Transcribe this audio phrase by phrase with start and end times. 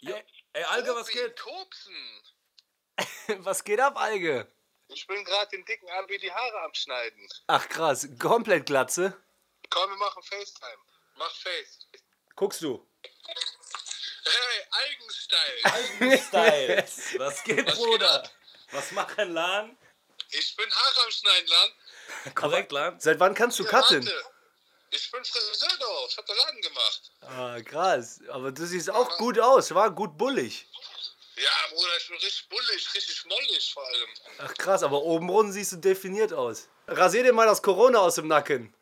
[0.00, 0.20] Jo.
[0.52, 1.36] Ey, Alge, was geht?
[1.36, 2.22] Tobsen.
[3.44, 4.46] Was geht ab, Alge?
[4.88, 7.26] Ich bin gerade den dicken Abi die Haare am Schneiden.
[7.48, 9.16] Ach krass, komplett Glatze.
[9.70, 10.78] Komm, wir machen FaceTime.
[11.16, 11.88] Mach Face.
[12.36, 12.86] Guckst du?
[14.24, 16.18] Hey, Algenstyle.
[16.28, 17.18] Styles.
[17.18, 18.14] Was geht, Was geht Bruder?
[18.24, 18.30] ab?
[18.70, 19.76] Was machen Lan?
[20.30, 22.34] Ich bin Haare am Schneiden, Lan.
[22.34, 23.00] Korrekt, Lan.
[23.00, 24.06] Seit wann kannst du Ja, cutten?
[24.06, 24.24] warte.
[24.96, 26.08] Ich bin Friseur doch.
[26.08, 27.02] Ich hab den Laden gemacht.
[27.22, 28.20] Ah, krass.
[28.28, 30.66] Aber du siehst auch gut aus, war gut bullig.
[31.36, 34.08] Ja, Bruder, ich bin richtig bullig, richtig mollig vor allem.
[34.38, 36.68] Ach krass, aber obenrum siehst du definiert aus.
[36.86, 38.72] Rasier dir mal das Corona aus dem Nacken.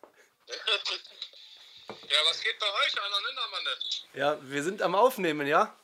[2.08, 3.70] Ja, was geht bei euch an der Nindermanne?
[4.14, 5.74] Ja, wir sind am Aufnehmen, ja?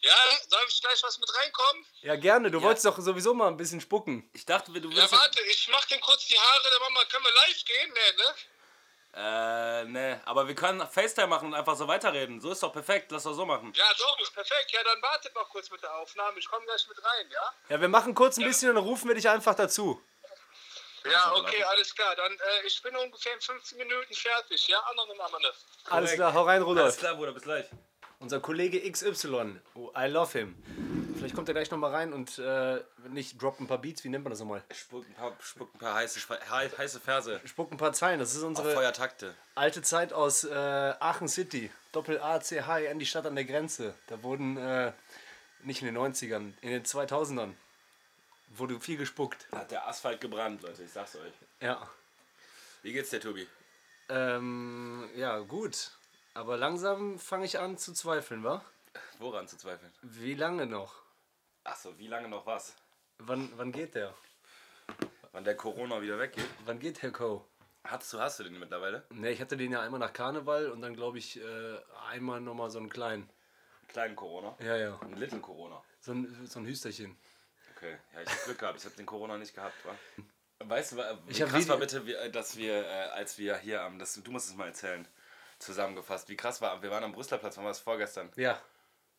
[0.00, 0.16] Ja,
[0.48, 1.86] soll ich gleich was mit reinkommen?
[2.02, 2.50] Ja, gerne.
[2.50, 4.28] Du wolltest doch sowieso mal ein bisschen spucken.
[4.32, 5.12] Ich dachte, du Ja, würdest.
[5.12, 7.92] warte, ich mach den kurz die Haare, dann machen wir, können wir live gehen?
[7.92, 8.34] Nee, ne?
[9.16, 10.20] Äh, ne.
[10.24, 12.40] Aber wir können FaceTime machen und einfach so weiterreden.
[12.40, 13.12] So ist doch perfekt.
[13.12, 13.72] Lass doch so machen.
[13.76, 14.72] Ja, doch, ist perfekt.
[14.72, 16.38] Ja, dann wartet noch kurz mit der Aufnahme.
[16.38, 17.52] Ich komme gleich mit rein, ja?
[17.68, 20.02] Ja, wir machen kurz ein bisschen und dann rufen wir dich einfach dazu.
[21.04, 22.16] Ja, okay, alles klar.
[22.16, 24.80] Dann, äh, ich bin ungefähr in 15 Minuten fertig, ja?
[24.80, 25.52] Andere Nindermanne.
[25.90, 26.98] Alles klar, hau rein, Alles Rudolf.
[26.98, 27.32] klar, Bruder.
[27.32, 27.66] Bis gleich.
[28.20, 29.60] Unser Kollege XY.
[29.74, 30.54] Oh, I love him.
[31.16, 34.24] Vielleicht kommt er gleich nochmal rein und äh, nicht droppt ein paar Beats, wie nennt
[34.24, 34.62] man das nochmal?
[34.72, 37.40] Spuck ein paar, spuck ein paar heiße, he- heiße Verse.
[37.44, 38.18] Spuckt ein paar Zeilen.
[38.18, 39.34] Das ist Auf unsere Feuertakte.
[39.54, 41.70] alte Zeit aus äh, Aachen City.
[41.92, 43.94] Doppel A, C, H, N, die Stadt an der Grenze.
[44.08, 44.92] Da wurden, äh,
[45.62, 47.52] nicht in den 90ern, in den 2000ern,
[48.50, 49.46] wurde viel gespuckt.
[49.52, 50.82] Hat der Asphalt gebrannt, Leute.
[50.82, 51.32] Ich sag's euch.
[51.60, 51.88] Ja.
[52.82, 53.46] Wie geht's dir, Tobi?
[54.08, 55.90] Ähm, ja, gut.
[56.36, 58.60] Aber langsam fange ich an zu zweifeln, wa?
[59.20, 59.92] Woran zu zweifeln?
[60.02, 60.92] Wie lange noch?
[61.62, 62.74] Achso, wie lange noch was?
[63.18, 64.12] Wann, wann geht der?
[65.30, 66.48] Wann der Corona wieder weggeht?
[66.64, 67.46] Wann geht Herr Co?
[67.84, 69.04] Hast du, hast du den mittlerweile?
[69.10, 71.78] Ne, ich hatte den ja einmal nach Karneval und dann glaube ich äh,
[72.10, 73.30] einmal nochmal so einen kleinen.
[73.86, 74.56] Kleinen Corona?
[74.58, 74.98] Ja, ja.
[75.02, 75.80] Ein Little Corona.
[76.00, 77.16] So ein, so ein Hüsterchen.
[77.76, 78.78] Okay, ja, ich hab Glück gehabt.
[78.80, 79.94] Ich hab den Corona nicht gehabt, wa?
[80.66, 84.00] Weißt du, wie Ich krass war bitte, äh, dass wir, äh, als wir hier am,
[84.00, 85.06] das, du musst es mal erzählen,
[85.64, 88.60] zusammengefasst, wie krass war, wir waren am Brüsseler Platz, wann war das vorgestern, Ja.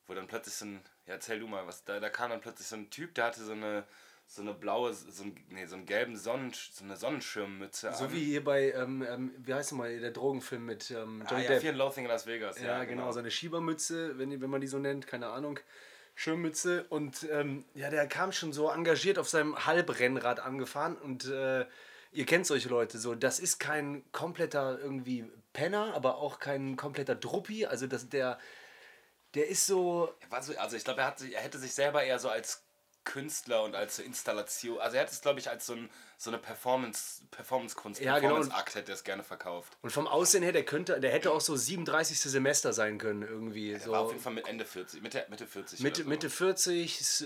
[0.07, 2.67] wo dann plötzlich so ein, ja erzähl du mal, was, da, da kam dann plötzlich
[2.67, 3.83] so ein Typ, der hatte so eine,
[4.27, 8.11] so eine blaue, so, ein, nee, so einen gelben Sonnen, so eine Sonnenschirmmütze So an.
[8.13, 11.49] wie hier bei, ähm, ähm, wie heißt nochmal, der Drogenfilm mit ähm, ah, Johnny ja,
[11.49, 11.61] Depp.
[11.61, 12.59] Fear Loathing in Las Vegas.
[12.59, 15.59] Ja, genau, so eine Schiebermütze, wenn, die- wenn man die so nennt, keine Ahnung.
[16.17, 21.65] Schirmmütze und ähm, ja, der kam schon so engagiert auf seinem Halbrennrad angefahren und äh,
[22.11, 27.15] ihr kennt solche Leute so, das ist kein kompletter irgendwie Penner, aber auch kein kompletter
[27.15, 28.39] Druppi, also das, der,
[29.33, 32.63] der ist so, also ich glaube, er, hat er hätte sich selber eher so als
[33.03, 36.37] Künstler und als Installation, also er hätte es glaube ich als so, ein, so eine
[36.39, 38.35] Performance, Performance-Kunst, Ja, genau.
[38.35, 39.77] Performance-Akt hätte er es gerne verkauft.
[39.81, 42.19] und vom Aussehen her, der könnte, der hätte auch so 37.
[42.19, 43.71] Semester sein können irgendwie.
[43.73, 43.91] Er so.
[43.91, 45.79] war auf jeden Fall mit Ende 40, Mitte, Mitte 40.
[45.81, 46.09] Mitte, so.
[46.09, 47.25] Mitte 40, S-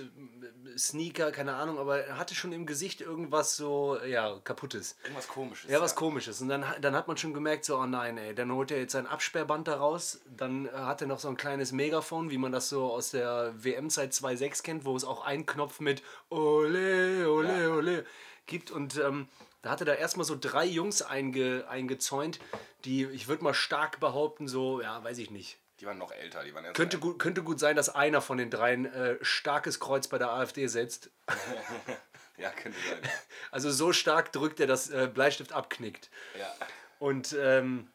[0.78, 4.96] Sneaker, keine Ahnung, aber er hatte schon im Gesicht irgendwas so, ja, kaputtes.
[5.04, 5.70] Irgendwas komisches.
[5.70, 6.42] Ja, was komisches.
[6.42, 8.94] Und dann, dann hat man schon gemerkt, so, oh nein, ey, dann holt er jetzt
[8.94, 10.20] sein Absperrband da raus.
[10.26, 13.54] Dann äh, hat er noch so ein kleines Megafon, wie man das so aus der
[13.56, 17.70] WM-Zeit 2.6 kennt, wo es auch einen Knopf mit Ole, Ole, Ja.
[17.76, 18.06] Ole
[18.50, 18.72] gibt.
[18.72, 19.30] Und ähm,
[19.62, 22.40] da hatte da erstmal so drei Jungs einge, eingezäunt,
[22.84, 25.58] die, ich würde mal stark behaupten, so, ja, weiß ich nicht.
[25.80, 28.38] Die waren noch älter, die waren erst Könnte gut, könnte gut sein, dass einer von
[28.38, 31.10] den dreien äh, starkes Kreuz bei der AfD setzt.
[32.40, 33.12] Ja, könnte sein.
[33.52, 36.10] Also so stark drückt er, dass äh, Bleistift abknickt.
[36.40, 36.48] Ja.
[36.98, 37.90] Und ähm,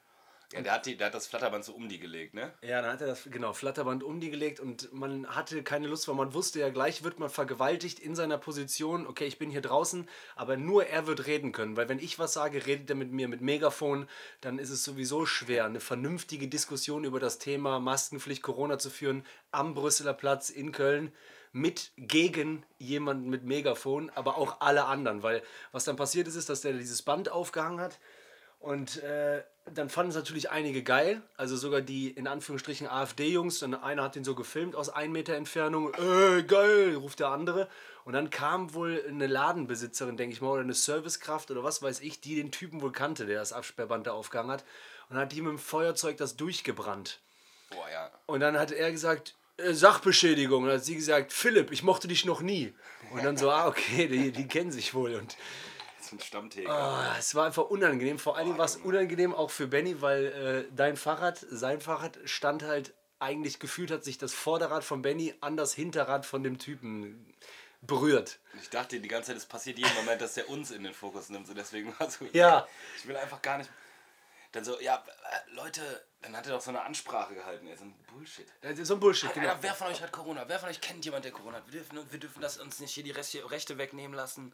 [0.54, 2.52] ja der, hat die, der hat das Flatterband so um die gelegt, ne?
[2.62, 6.06] Ja, dann hat er das genau Flatterband um die gelegt und man hatte keine Lust,
[6.08, 9.06] weil man wusste ja gleich wird man vergewaltigt in seiner Position.
[9.06, 12.32] Okay, ich bin hier draußen, aber nur er wird reden können, weil wenn ich was
[12.32, 14.08] sage, redet er mit mir mit Megafon,
[14.40, 19.24] dann ist es sowieso schwer, eine vernünftige Diskussion über das Thema Maskenpflicht Corona zu führen
[19.50, 21.12] am Brüsseler Platz in Köln
[21.54, 26.48] mit gegen jemanden mit Megafon, aber auch alle anderen, weil was dann passiert ist, ist,
[26.48, 28.00] dass der dieses Band aufgehangen hat
[28.64, 29.42] und äh,
[29.74, 31.20] dann fanden es natürlich einige geil.
[31.36, 33.58] Also sogar die in Anführungsstrichen AfD-Jungs.
[33.58, 35.92] Dann einer hat den so gefilmt aus 1 Meter Entfernung.
[35.92, 37.68] Äh, geil, ruft der andere.
[38.06, 42.00] Und dann kam wohl eine Ladenbesitzerin, denke ich mal, oder eine Servicekraft oder was weiß
[42.00, 44.64] ich, die den Typen wohl kannte, der das Absperrband da aufgehangen hat.
[45.10, 47.20] Und hat die mit dem Feuerzeug das durchgebrannt.
[47.68, 48.10] Boah, ja.
[48.24, 50.62] Und dann hat er gesagt, äh, Sachbeschädigung.
[50.62, 52.72] Und dann hat sie gesagt, Philipp, ich mochte dich noch nie.
[53.12, 55.16] Und dann so, ah, okay, die, die kennen sich wohl.
[55.16, 55.36] Und
[56.14, 56.70] ein Stammtheke.
[56.70, 58.18] Ah, es war einfach unangenehm.
[58.18, 62.18] Vor allen Dingen war es unangenehm auch für Benny, weil äh, dein Fahrrad, sein Fahrrad
[62.24, 66.58] stand halt eigentlich gefühlt hat sich das Vorderrad von Benny an das Hinterrad von dem
[66.58, 67.34] Typen
[67.80, 68.38] berührt.
[68.60, 71.28] Ich dachte die ganze Zeit, es passiert jeden Moment, dass der uns in den Fokus
[71.28, 71.46] nimmt.
[71.46, 72.26] So deswegen war so.
[72.32, 72.66] Ja.
[72.98, 73.70] Ich will einfach gar nicht.
[74.52, 77.84] Dann so, ja, äh, Leute, Dann hat er doch so eine Ansprache gehalten, ey, so
[77.84, 78.46] ein Bullshit.
[78.62, 79.50] Ist so ein Bullshit, Hat genau.
[79.50, 80.44] einer, wer von euch hat Corona?
[80.46, 81.66] Wer von euch kennt jemand, der Corona hat?
[81.66, 84.52] Wir dürfen, wir dürfen das uns nicht hier die Rechte wegnehmen lassen.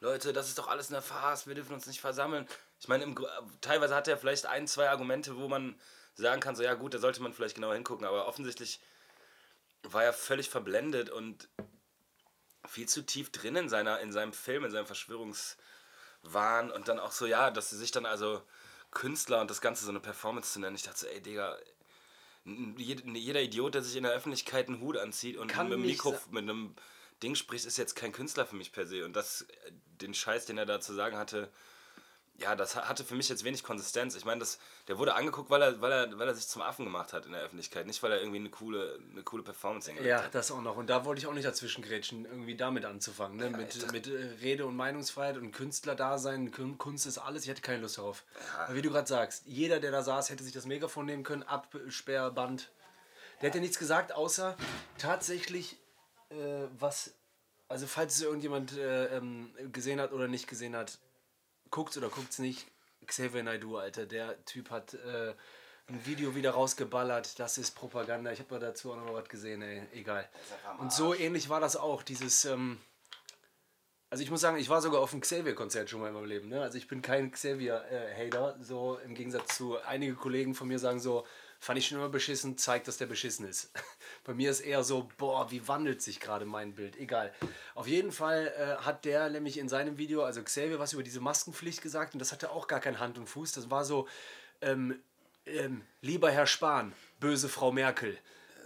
[0.00, 2.46] Leute, das ist doch alles eine Farce, wir dürfen uns nicht versammeln.
[2.80, 3.16] Ich meine, im,
[3.60, 5.78] teilweise hat er vielleicht ein, zwei Argumente, wo man
[6.14, 8.80] sagen kann, so ja gut, da sollte man vielleicht genauer hingucken, aber offensichtlich
[9.82, 11.48] war er völlig verblendet und
[12.66, 17.12] viel zu tief drin in, seiner, in seinem Film, in seinem Verschwörungswahn und dann auch
[17.12, 18.42] so, ja, dass sie sich dann also
[18.90, 20.76] Künstler und das Ganze so eine Performance zu nennen.
[20.76, 21.56] Ich dachte so, ey Digga,
[22.44, 26.18] jeder Idiot, der sich in der Öffentlichkeit einen Hut anzieht und Kann mit einem Mikro,
[26.30, 26.74] mit einem
[27.22, 29.04] Ding spricht, ist jetzt kein Künstler für mich per se.
[29.04, 29.46] Und das,
[30.00, 31.48] den Scheiß, den er da zu sagen hatte,
[32.40, 34.14] ja, das ha- hatte für mich jetzt wenig Konsistenz.
[34.14, 36.84] Ich meine, das, der wurde angeguckt, weil er, weil, er, weil er sich zum Affen
[36.84, 40.08] gemacht hat in der Öffentlichkeit, nicht weil er irgendwie eine coole, eine coole Performance hingelegt
[40.16, 40.32] Ja, hat.
[40.36, 40.76] das auch noch.
[40.76, 43.36] Und da wollte ich auch nicht dazwischen grätschen, irgendwie damit anzufangen.
[43.38, 43.50] Ne?
[43.50, 46.52] mit mit äh, Rede- und Meinungsfreiheit und Künstlerdasein.
[46.52, 47.42] Kun- Kunst ist alles.
[47.42, 48.22] Ich hatte keine Lust darauf.
[48.56, 51.42] Aber wie du gerade sagst, jeder, der da saß, hätte sich das Megafon nehmen können.
[51.42, 52.70] Absperrband.
[53.42, 54.56] Der hätte nichts gesagt, außer
[54.96, 55.76] tatsächlich,
[56.30, 57.14] äh, was.
[57.68, 60.98] Also, falls es irgendjemand äh, ähm, gesehen hat oder nicht gesehen hat,
[61.70, 62.66] guckt's oder guckt's nicht.
[63.06, 65.34] Xavier Naidoo, Alter, der Typ hat äh,
[65.88, 67.38] ein Video wieder rausgeballert.
[67.38, 68.30] Das ist Propaganda.
[68.32, 69.82] Ich habe da dazu auch noch mal was gesehen, ey.
[69.92, 70.28] Egal.
[70.78, 72.02] Und so ähnlich war das auch.
[72.02, 72.78] Dieses, ähm,
[74.10, 76.48] also ich muss sagen, ich war sogar auf einem Xavier-Konzert schon mal in meinem Leben.
[76.48, 76.62] Ne?
[76.62, 78.58] Also ich bin kein Xavier-Hater.
[78.60, 81.26] so im Gegensatz zu einige Kollegen von mir sagen so,
[81.58, 83.70] fand ich schon immer beschissen, zeigt, dass der beschissen ist.
[84.28, 86.98] Bei mir ist eher so, boah, wie wandelt sich gerade mein Bild.
[86.98, 87.32] Egal.
[87.74, 91.20] Auf jeden Fall äh, hat der nämlich in seinem Video, also Xavier, was über diese
[91.20, 93.52] Maskenpflicht gesagt und das hatte auch gar kein Hand und Fuß.
[93.52, 94.06] Das war so,
[94.60, 95.00] ähm,
[95.46, 98.18] ähm, lieber Herr Spahn, böse Frau Merkel.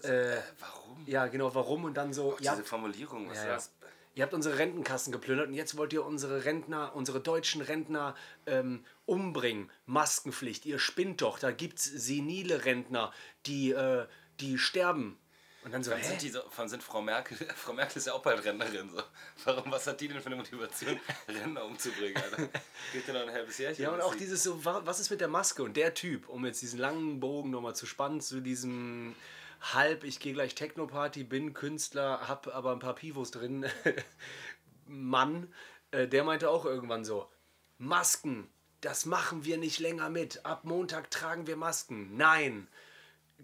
[0.02, 1.04] Äh, Warum?
[1.06, 1.84] ja, genau, warum?
[1.84, 3.52] Und dann so, ja, Diese Formulierung, was ja, ja.
[3.52, 3.70] das?
[4.16, 8.16] Ihr habt unsere Rentenkassen geplündert und jetzt wollt ihr unsere Rentner, unsere deutschen Rentner
[8.46, 9.70] ähm, umbringen.
[9.86, 11.38] Maskenpflicht, ihr spinnt doch.
[11.38, 13.12] Da gibt's senile Rentner,
[13.46, 14.06] die, äh,
[14.40, 15.20] die sterben.
[15.64, 16.04] Und dann so, Wann hä?
[16.08, 17.36] sind, die so, wann sind Frau Merkel?
[17.56, 18.90] Frau Merkel ist ja auch bald Rentnerin.
[18.90, 19.02] So.
[19.44, 20.98] Warum, was hat die denn für eine Motivation,
[21.28, 22.48] Rentner umzubringen, Alter?
[22.92, 23.82] Geht ja noch ein halbes Jährchen.
[23.82, 25.62] Ja, und auch dieses so, wa- was ist mit der Maske?
[25.62, 29.14] Und der Typ, um jetzt diesen langen Bogen nochmal zu spannen, zu diesem
[29.60, 33.64] halb, ich gehe gleich Techno-Party, bin Künstler, hab aber ein paar Pivos drin,
[34.86, 35.52] Mann,
[35.92, 37.30] äh, der meinte auch irgendwann so,
[37.78, 38.48] Masken,
[38.80, 40.44] das machen wir nicht länger mit.
[40.44, 42.16] Ab Montag tragen wir Masken.
[42.16, 42.66] Nein.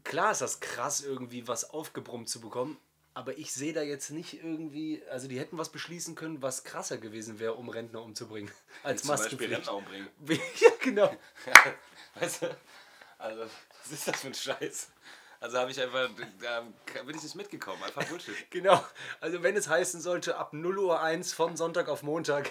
[0.05, 2.77] Klar ist das krass, irgendwie was aufgebrummt zu bekommen,
[3.15, 6.99] aber ich sehe da jetzt nicht irgendwie, also die hätten was beschließen können, was krasser
[6.99, 8.51] gewesen wäre, um Rentner umzubringen,
[8.83, 9.55] als zum Beispiel.
[9.55, 10.09] Rentner umbringen.
[10.29, 11.17] Ja, genau.
[12.15, 12.57] weißt du?
[13.19, 14.89] Also, was ist das für ein Scheiß?
[15.41, 16.09] Also habe ich einfach,
[16.41, 16.63] da
[17.03, 18.35] bin ich nicht mitgekommen, einfach Bullshit.
[18.51, 18.85] Genau.
[19.21, 22.51] Also wenn es heißen sollte, ab 0 Uhr 1 von Sonntag auf Montag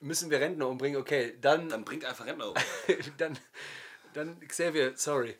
[0.00, 2.54] müssen wir Rentner umbringen, okay, dann, Dann bringt einfach Rentner um.
[3.18, 3.38] dann,
[4.14, 5.36] dann, Xavier, sorry.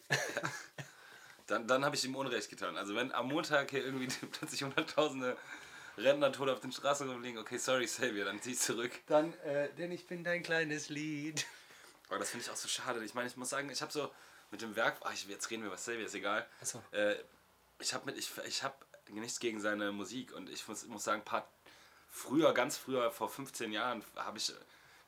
[1.47, 2.77] Dann, dann habe ich ihm Unrecht getan.
[2.77, 5.37] Also wenn am Montag hier irgendwie plötzlich hunderttausende
[5.97, 8.93] Rentner tot auf den Straßen rumliegen, okay, sorry Xavier, dann zieh ich zurück.
[9.07, 11.47] Dann, äh, denn ich bin dein kleines Lied.
[12.09, 13.03] Aber das finde ich auch so schade.
[13.05, 14.11] Ich meine, ich muss sagen, ich habe so
[14.51, 16.47] mit dem Werk, ach, ich, jetzt reden wir über Xavier, ist egal.
[16.61, 16.83] Ach so.
[16.93, 17.17] Äh,
[17.79, 18.75] ich habe mit, ich, ich habe
[19.09, 21.49] nichts gegen seine Musik und ich muss, muss sagen, paar,
[22.11, 24.53] früher, ganz früher, vor 15 Jahren, habe ich,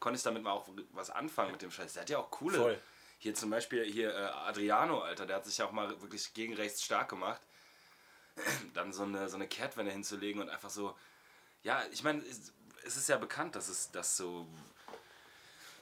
[0.01, 1.95] konnte ich damit mal auch was anfangen mit dem Scheiß.
[1.95, 2.59] Der hat ja auch coole.
[2.59, 2.79] Voll.
[3.19, 6.55] Hier zum Beispiel hier äh, Adriano, Alter, der hat sich ja auch mal wirklich gegen
[6.55, 7.41] rechts stark gemacht.
[8.75, 10.97] Dann so eine, so eine Kehrtwende hinzulegen und einfach so,
[11.63, 12.23] ja, ich meine,
[12.85, 14.47] es, ist ja bekannt, dass es dass so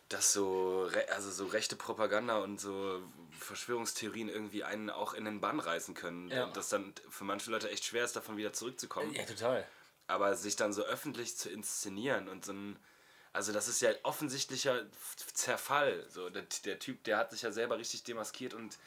[0.08, 3.02] dass so, also so rechte Propaganda und so
[3.40, 6.28] Verschwörungstheorien irgendwie einen auch in den Bann reißen können.
[6.28, 6.44] Ja.
[6.44, 9.12] Und das dann für manche Leute echt schwer ist, davon wieder zurückzukommen.
[9.14, 9.66] Ja, total.
[10.06, 12.78] Aber sich dann so öffentlich zu inszenieren und so ein.
[13.36, 14.86] Also, das ist ja offensichtlicher
[15.34, 16.06] Zerfall.
[16.08, 18.78] So, der, der Typ, der hat sich ja selber richtig demaskiert und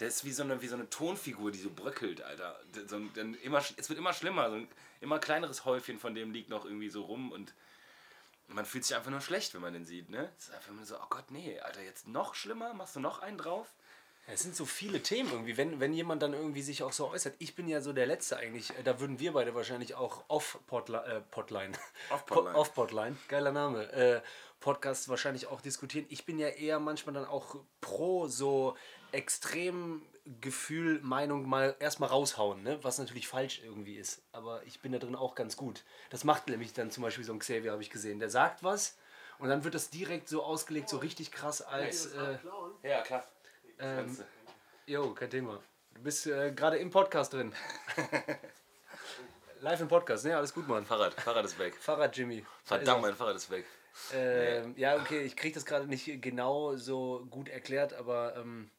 [0.00, 2.58] der ist wie so eine, wie so eine Tonfigur, die so bröckelt, Alter.
[2.86, 4.48] So ein, dann immer, es wird immer schlimmer.
[4.48, 4.68] So ein
[5.02, 7.52] immer kleineres Häufchen von dem liegt noch irgendwie so rum und
[8.48, 10.32] man fühlt sich einfach nur schlecht, wenn man den sieht, ne?
[10.38, 12.72] Es ist einfach nur so, oh Gott, nee, Alter, jetzt noch schlimmer?
[12.72, 13.68] Machst du noch einen drauf?
[14.26, 17.34] Es sind so viele Themen irgendwie, wenn, wenn jemand dann irgendwie sich auch so äußert.
[17.38, 21.04] Ich bin ja so der Letzte eigentlich, äh, da würden wir beide wahrscheinlich auch off-Potline,
[21.04, 21.72] äh, Potline.
[22.10, 22.54] Off-Potline.
[22.54, 24.22] Off-Potline, geiler Name, äh,
[24.60, 26.06] Podcast wahrscheinlich auch diskutieren.
[26.08, 28.76] Ich bin ja eher manchmal dann auch pro so
[29.12, 30.02] extrem
[30.40, 32.78] Gefühl, Meinung mal erstmal raushauen, ne?
[32.82, 34.22] was natürlich falsch irgendwie ist.
[34.32, 35.84] Aber ich bin da drin auch ganz gut.
[36.08, 38.20] Das macht nämlich dann zum Beispiel so ein Xavier, habe ich gesehen.
[38.20, 38.96] Der sagt was
[39.38, 42.06] und dann wird das direkt so ausgelegt, so richtig krass als...
[42.06, 42.38] Äh,
[42.82, 43.24] Ja, klar.
[43.78, 44.18] Ähm,
[44.86, 45.62] Jo, kein Thema.
[45.94, 47.54] Du bist äh, gerade im Podcast drin.
[49.60, 50.36] Live im Podcast, ne?
[50.36, 50.84] Alles gut, Mann.
[50.84, 51.74] Fahrrad, Fahrrad ist weg.
[51.76, 52.44] Fahrrad Jimmy.
[52.64, 53.64] Verdammt, mein Fahrrad ist weg.
[54.12, 58.70] Ähm, ja, okay, ich kriege das gerade nicht genau so gut erklärt, aber ähm,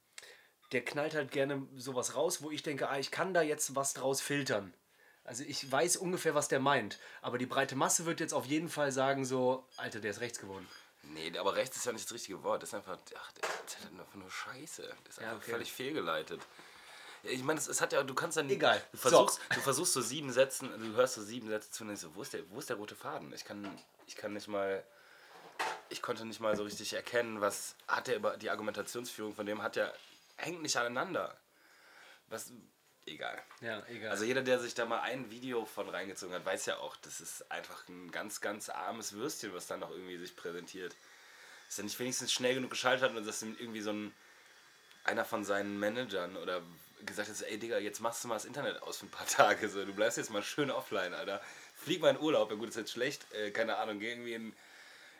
[0.71, 3.93] der knallt halt gerne sowas raus, wo ich denke, ah, ich kann da jetzt was
[3.93, 4.73] draus filtern.
[5.23, 6.99] Also ich weiß ungefähr, was der meint.
[7.21, 10.39] Aber die breite Masse wird jetzt auf jeden Fall sagen so, Alter, der ist rechts
[10.39, 10.67] geworden.
[11.13, 12.63] Nee, aber rechts ist ja nicht das richtige Wort.
[12.63, 14.95] Das ist einfach, ach, der erzählt einfach nur Scheiße.
[15.03, 15.51] Das ist Ja, einfach okay.
[15.51, 16.41] völlig fehlgeleitet.
[17.23, 18.49] Ich meine, es, es hat ja, du kannst dann.
[18.49, 18.81] Egal.
[18.91, 22.03] Du versuchst, du versuchst so sieben Sätzen, du hörst so sieben Sätze zu und denkst
[22.03, 23.33] so, wo ist der, wo ist der rote Faden?
[23.33, 24.83] Ich kann, ich kann nicht mal,
[25.89, 29.63] ich konnte nicht mal so richtig erkennen, was hat der über die Argumentationsführung von dem
[29.63, 29.91] hat ja,
[30.37, 31.35] hängt nicht aneinander.
[32.27, 32.51] Was,
[33.05, 33.41] egal.
[33.61, 34.11] Ja, egal.
[34.11, 37.21] Also jeder, der sich da mal ein Video von reingezogen hat, weiß ja auch, das
[37.21, 40.95] ist einfach ein ganz, ganz armes Würstchen, was dann noch irgendwie sich präsentiert.
[41.67, 44.13] Ist er nicht wenigstens schnell genug geschaltet hat und das irgendwie so ein
[45.05, 46.61] einer von seinen Managern oder
[47.05, 49.69] gesagt hat, ey Digga, jetzt machst du mal das Internet aus für ein paar Tage.
[49.69, 51.41] So, du bleibst jetzt mal schön offline, Alter.
[51.75, 54.53] Flieg mal in Urlaub, ja gut, ist jetzt schlecht, äh, keine Ahnung, geh irgendwie in,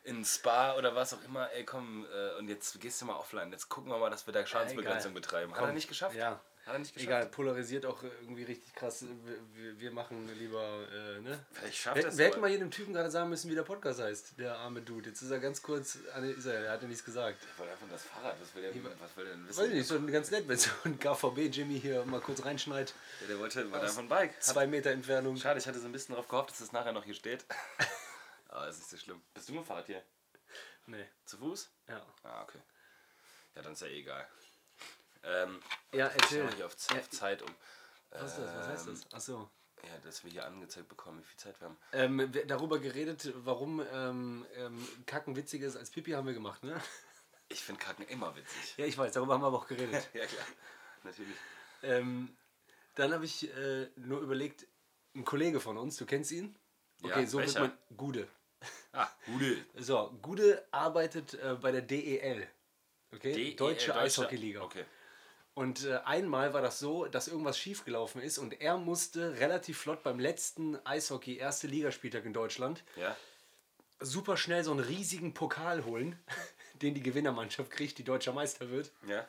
[0.04, 3.16] in ein Spa oder was auch immer, ey komm, äh, und jetzt gehst du mal
[3.16, 3.52] offline.
[3.52, 5.22] Jetzt gucken wir mal, dass wir da Schadensbegrenzung egal.
[5.22, 5.52] betreiben.
[5.52, 5.70] Hat Komm.
[5.70, 6.16] er nicht geschafft?
[6.16, 6.40] Ja.
[6.66, 7.08] Hat er nicht geschafft?
[7.10, 9.06] Egal, polarisiert auch irgendwie richtig krass.
[9.54, 11.46] Wir, wir- machen lieber, äh, ne?
[11.52, 13.62] Vielleicht schafft Wir, er es wir hätten mal jedem Typen gerade sagen müssen, wie der
[13.64, 15.10] Podcast heißt, der arme Dude.
[15.10, 17.38] Jetzt ist er ganz kurz, ah, ist er, er hat ja nichts gesagt.
[17.54, 19.60] Ich wollte einfach das Fahrrad, was will der, was will der denn wissen?
[19.62, 22.94] Weiß ich nicht, schon ganz nett, wenn so ein KVB-Jimmy hier mal kurz reinschneit.
[23.22, 24.42] Der, der wollte wollte einfach ein Bike.
[24.42, 25.38] Zwei Meter Entfernung.
[25.38, 27.46] schade, ich hatte so ein bisschen darauf gehofft, dass das nachher noch hier steht.
[28.50, 29.22] Aber ist nicht so schlimm.
[29.34, 30.02] Bist du mit dem Fahrrad hier?
[30.88, 31.70] Nee, Zu Fuß?
[31.90, 32.06] ja.
[32.24, 32.60] Ah, okay.
[33.56, 34.28] Ja, dann ist ja eh egal.
[35.26, 36.44] Ähm, Ja, ich erzähl.
[36.44, 37.50] mal hier auf, auf Zeit um.
[38.12, 38.56] Was ist das?
[38.56, 39.14] Was heißt das?
[39.14, 39.50] Achso.
[39.84, 41.78] Ja, dass wir hier angezeigt bekommen, wie viel Zeit wir haben.
[41.92, 46.64] Ähm, wir- darüber geredet, warum ähm, ähm, Kacken witziger ist als Pipi, haben wir gemacht,
[46.64, 46.82] ne?
[47.50, 48.76] Ich finde Kacken immer witzig.
[48.78, 50.10] Ja, ich weiß, darüber haben wir aber auch geredet.
[50.14, 50.46] ja, klar.
[51.04, 51.36] Natürlich.
[51.84, 52.36] ähm,
[52.96, 54.66] dann habe ich äh, nur überlegt,
[55.14, 56.56] ein Kollege von uns, du kennst ihn?
[57.04, 57.62] Okay, Ja, so welcher?
[57.62, 58.28] wird man Gude.
[58.94, 59.64] Ah, Gudel.
[59.76, 62.48] So, Gude arbeitet äh, bei der DEL.
[63.14, 63.34] Okay?
[63.34, 64.62] DEL, Deutsche Eishockeyliga.
[64.64, 64.86] Okay.
[65.56, 70.04] Und äh, einmal war das so, dass irgendwas schiefgelaufen ist und er musste relativ flott
[70.04, 73.16] beim letzten Eishockey, erste Ligaspieltag in Deutschland, Ja.
[74.02, 76.20] super schnell so einen riesigen Pokal holen,
[76.82, 78.92] den die Gewinnermannschaft kriegt, die deutscher Meister wird.
[79.08, 79.26] Ja.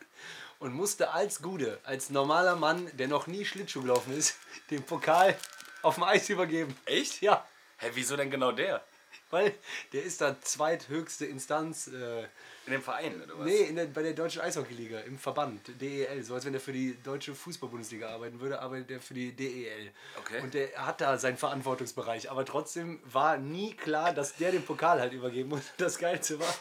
[0.59, 4.37] Und musste als Gude, als normaler Mann, der noch nie Schlittschuh gelaufen ist,
[4.71, 5.37] den Pokal
[5.83, 6.77] auf dem Eis übergeben.
[6.87, 7.21] Echt?
[7.23, 7.47] Ja,
[7.79, 8.83] Hä, wieso denn genau der?
[9.31, 9.55] Weil
[9.93, 11.89] der ist da zweithöchste Instanz.
[11.89, 12.23] Äh,
[12.67, 13.45] In dem Verein, oder was?
[13.47, 16.23] Nee, in der, bei der Deutschen Eishockeyliga, im Verband, DEL.
[16.25, 19.91] So als wenn er für die Deutsche Fußball-Bundesliga arbeiten würde, arbeitet er für die DEL.
[20.19, 20.41] Okay.
[20.43, 22.31] Und der hat da seinen Verantwortungsbereich.
[22.31, 25.63] Aber trotzdem war nie klar, dass der den Pokal halt übergeben muss.
[25.79, 26.55] Das Geilste war,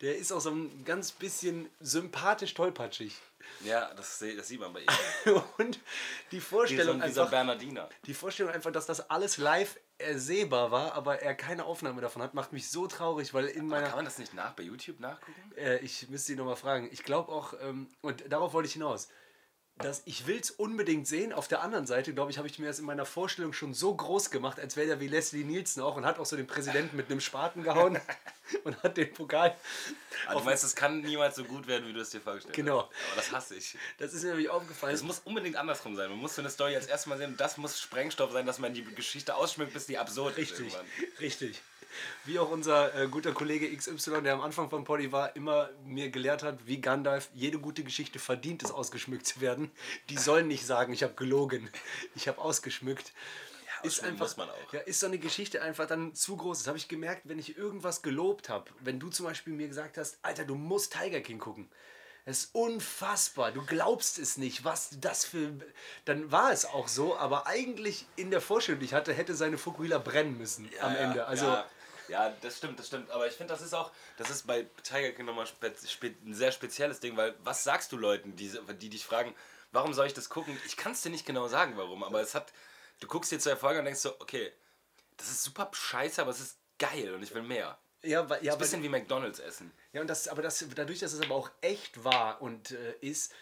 [0.00, 3.14] der ist auch so ein ganz bisschen sympathisch tollpatschig.
[3.64, 4.88] Ja, das, das sieht man bei ihm.
[5.58, 5.78] Und
[6.32, 7.88] die Wie so Vorstellung, ein- dieser einfach, Bernardiner.
[8.06, 12.34] die Vorstellung einfach, dass das alles live ersehbar war, aber er keine Aufnahme davon hat,
[12.34, 13.86] macht mich so traurig, weil in meiner...
[13.88, 15.52] Kann man das nicht nach bei YouTube nachgucken?
[15.56, 16.88] Äh, ich müsste ihn nochmal fragen.
[16.92, 19.08] Ich glaube auch, ähm, und darauf wollte ich hinaus,
[19.78, 21.32] dass ich will es unbedingt sehen.
[21.32, 23.94] Auf der anderen Seite, glaube ich, habe ich mir das in meiner Vorstellung schon so
[23.94, 26.96] groß gemacht, als wäre der wie Leslie Nielsen auch und hat auch so den Präsidenten
[26.96, 27.98] mit einem Spaten gehauen
[28.64, 29.56] und hat den Pokal.
[30.26, 32.82] Ah, du meinst, es kann niemals so gut werden, wie du es dir vorgestellt Genau.
[32.82, 32.90] hast.
[33.08, 33.76] Aber das hasse ich.
[33.98, 34.94] Das ist mir nämlich aufgefallen.
[34.94, 36.10] Es muss unbedingt andersrum sein.
[36.10, 37.34] Man muss so eine Story als erstes mal sehen.
[37.36, 40.52] Das muss Sprengstoff sein, dass man die Geschichte ausschmückt, bis die absurd ist.
[40.60, 40.74] Richtig,
[41.20, 41.62] richtig.
[42.24, 46.10] Wie auch unser äh, guter Kollege XY, der am Anfang von Poddy war, immer mir
[46.10, 49.70] gelehrt hat, wie Gandalf, jede gute Geschichte verdient es, ausgeschmückt zu werden.
[50.08, 51.70] Die sollen nicht sagen, ich habe gelogen,
[52.14, 53.12] ich habe ausgeschmückt.
[53.82, 54.72] ist ausschmücken einfach, muss man auch.
[54.72, 56.58] Ja, ist so eine Geschichte einfach dann zu groß.
[56.58, 58.70] Das habe ich gemerkt, wenn ich irgendwas gelobt habe.
[58.80, 61.68] Wenn du zum Beispiel mir gesagt hast, Alter, du musst Tiger King gucken.
[62.24, 63.50] Es ist unfassbar.
[63.50, 65.52] Du glaubst es nicht, was das für.
[66.04, 69.58] Dann war es auch so, aber eigentlich in der Vorstellung, die ich hatte, hätte seine
[69.58, 71.26] Fukuhila brennen müssen am Ja, Ende.
[71.26, 71.66] Also, Ja,
[72.08, 73.10] ja, das stimmt, das stimmt.
[73.10, 77.00] Aber ich finde, das ist auch, das ist bei Tiger King nochmal ein sehr spezielles
[77.00, 79.34] Ding, weil was sagst du Leuten, die, die dich fragen,
[79.72, 80.58] warum soll ich das gucken?
[80.66, 82.52] Ich kann es dir nicht genau sagen, warum, aber es hat,
[83.00, 84.52] du guckst dir zur Folge und denkst so, okay,
[85.16, 87.78] das ist super scheiße, aber es ist geil und ich will mehr.
[88.02, 89.70] ja, weil- ja, Ein bisschen wie McDonalds essen.
[89.92, 93.32] Ja, und das, aber das, dadurch, dass es aber auch echt war und äh, ist,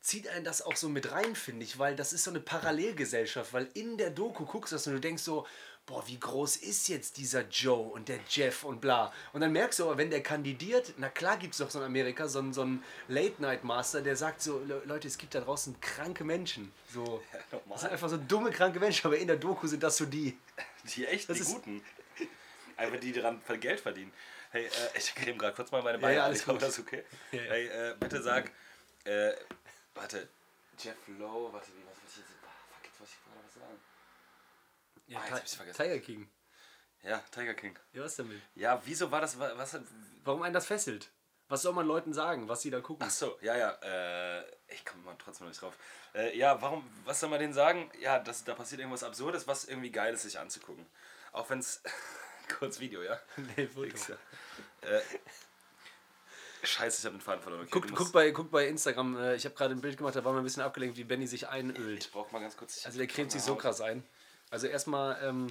[0.00, 3.52] zieht einen das auch so mit rein, finde ich, weil das ist so eine Parallelgesellschaft,
[3.52, 5.46] weil in der Doku guckst du das und du denkst so,
[5.86, 9.12] boah, wie groß ist jetzt dieser Joe und der Jeff und bla.
[9.32, 11.84] Und dann merkst du aber, wenn der kandidiert, na klar gibt es doch so in
[11.84, 15.80] Amerika so einen, so einen Late-Night-Master, der sagt so, "Le- Leute, es gibt da draußen
[15.80, 16.72] kranke Menschen.
[16.92, 17.02] So,
[17.50, 17.62] normal.
[17.70, 20.38] das sind einfach so dumme, kranke Menschen, aber in der Doku sind das so die.
[20.94, 21.82] Die echt, Das die ist- guten.
[22.76, 24.12] Einfach die, die daran Geld verdienen.
[24.50, 26.28] Hey, äh, ich creme gerade kurz mal meine Ja, Beine ja, an.
[26.28, 26.62] alles hoffe, gut.
[26.62, 27.04] das okay.
[27.32, 27.50] Ja, ja.
[27.50, 28.50] Hey, äh, bitte sag,
[29.04, 29.32] äh,
[29.94, 30.28] warte,
[30.78, 33.54] Jeff Lowe, warte, wie, was wollte ich jetzt, ah, fuck, jetzt wollte ich gerade was
[33.54, 33.80] sagen.
[35.12, 35.76] Ja, Ah, jetzt vergessen.
[35.82, 36.30] Tiger King.
[37.02, 37.76] Ja, Tiger King.
[37.92, 38.40] Ja, was damit?
[38.54, 39.76] Ja, wieso war das, wa- was,
[40.24, 41.10] Warum einen das fesselt?
[41.48, 43.04] Was soll man Leuten sagen, was sie da gucken?
[43.06, 43.72] Ach so, ja, ja.
[43.82, 45.76] Äh, ich komme mal trotzdem noch nicht drauf.
[46.14, 47.90] Äh, ja, warum, was soll man denen sagen?
[48.00, 50.86] Ja, das, da passiert irgendwas Absurdes, was irgendwie geil ist, sich anzugucken.
[51.32, 51.82] Auch wenn es.
[52.58, 53.18] kurz Video, ja?
[53.56, 53.88] Nee, Foto.
[54.82, 55.00] Äh,
[56.62, 57.62] scheiße, ich habe den Faden verloren.
[57.62, 60.24] Okay, Guck, guck, bei, guck bei Instagram, äh, ich habe gerade ein Bild gemacht, da
[60.24, 62.04] war man ein bisschen abgelenkt, wie Benny sich einölt.
[62.04, 62.84] Ich brauch mal ganz kurz.
[62.86, 64.04] Also der cremt sich so krass ein.
[64.52, 65.50] Also erstmal, ähm,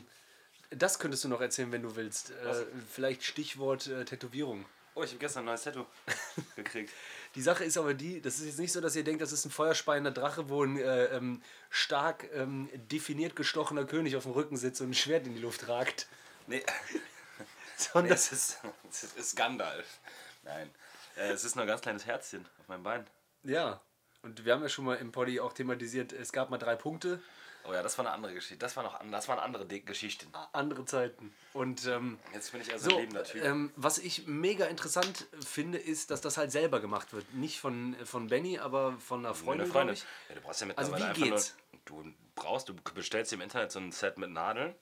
[0.70, 2.29] das könntest du noch erzählen, wenn du willst.
[2.29, 4.63] Äh, vielleicht Stichwort äh, Tätowierung.
[4.93, 5.86] Oh, ich habe gestern ein neues Tattoo
[6.55, 6.93] gekriegt.
[7.34, 9.43] Die Sache ist aber die, das ist jetzt nicht so, dass ihr denkt, das ist
[9.46, 11.41] ein feuerspeiender Drache, wo ein äh, ähm,
[11.72, 15.67] stark ähm, definiert gestochener König auf dem Rücken sitzt und ein Schwert in die Luft
[15.67, 16.08] ragt.
[16.46, 17.46] Nee, nee
[17.77, 18.60] Sondern es, ist,
[18.91, 20.00] es ist Gandalf.
[20.43, 20.70] Nein.
[21.15, 23.08] Äh, es ist nur ein ganz kleines Herzchen auf meinem Bein.
[23.43, 23.81] ja.
[24.24, 27.20] Und wir haben ja schon mal im Poddy auch thematisiert, es gab mal drei Punkte,
[27.68, 28.58] Oh ja, das war eine andere Geschichte.
[28.58, 30.32] Das, war noch, das waren andere Di- Geschichten.
[30.51, 31.34] andere Zeiten.
[31.53, 33.44] Und ähm, Jetzt bin ich eher so ein lebender Typ.
[33.44, 37.34] ähm, was ich mega interessant finde, ist, dass das halt selber gemacht wird.
[37.34, 39.96] Nicht von, von Benny, aber von einer Freundin, Eine Freundin.
[40.30, 41.56] Ja, du brauchst ja Also mittlerweile wie einfach geht's?
[41.89, 42.03] nur.
[42.03, 44.74] Du brauchst, du bestellst dir im Internet so ein Set mit Nadeln.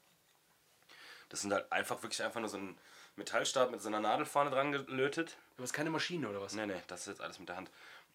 [1.29, 2.77] Das sind halt einfach wirklich einfach nur so ein
[3.15, 5.37] Metallstab mit so einer Nadel vorne dran gelötet.
[5.57, 6.53] Du hast keine Maschine oder was?
[6.53, 7.69] Nee, nee, das ist jetzt alles mit der Hand.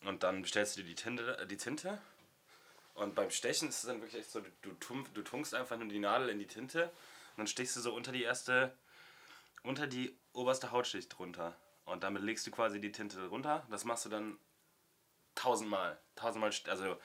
[0.05, 1.99] Und dann bestellst du dir die Tinte, äh, die Tinte.
[2.95, 5.89] Und beim Stechen ist es dann wirklich echt so, du, tum- du tunkst einfach nur
[5.89, 8.77] die Nadel in die Tinte und dann stichst du so unter die erste,
[9.63, 11.57] unter die oberste Hautschicht drunter.
[11.85, 13.67] Und damit legst du quasi die Tinte runter.
[13.71, 14.39] Das machst du dann
[15.35, 15.99] tausendmal.
[16.15, 16.97] Tausendmal, also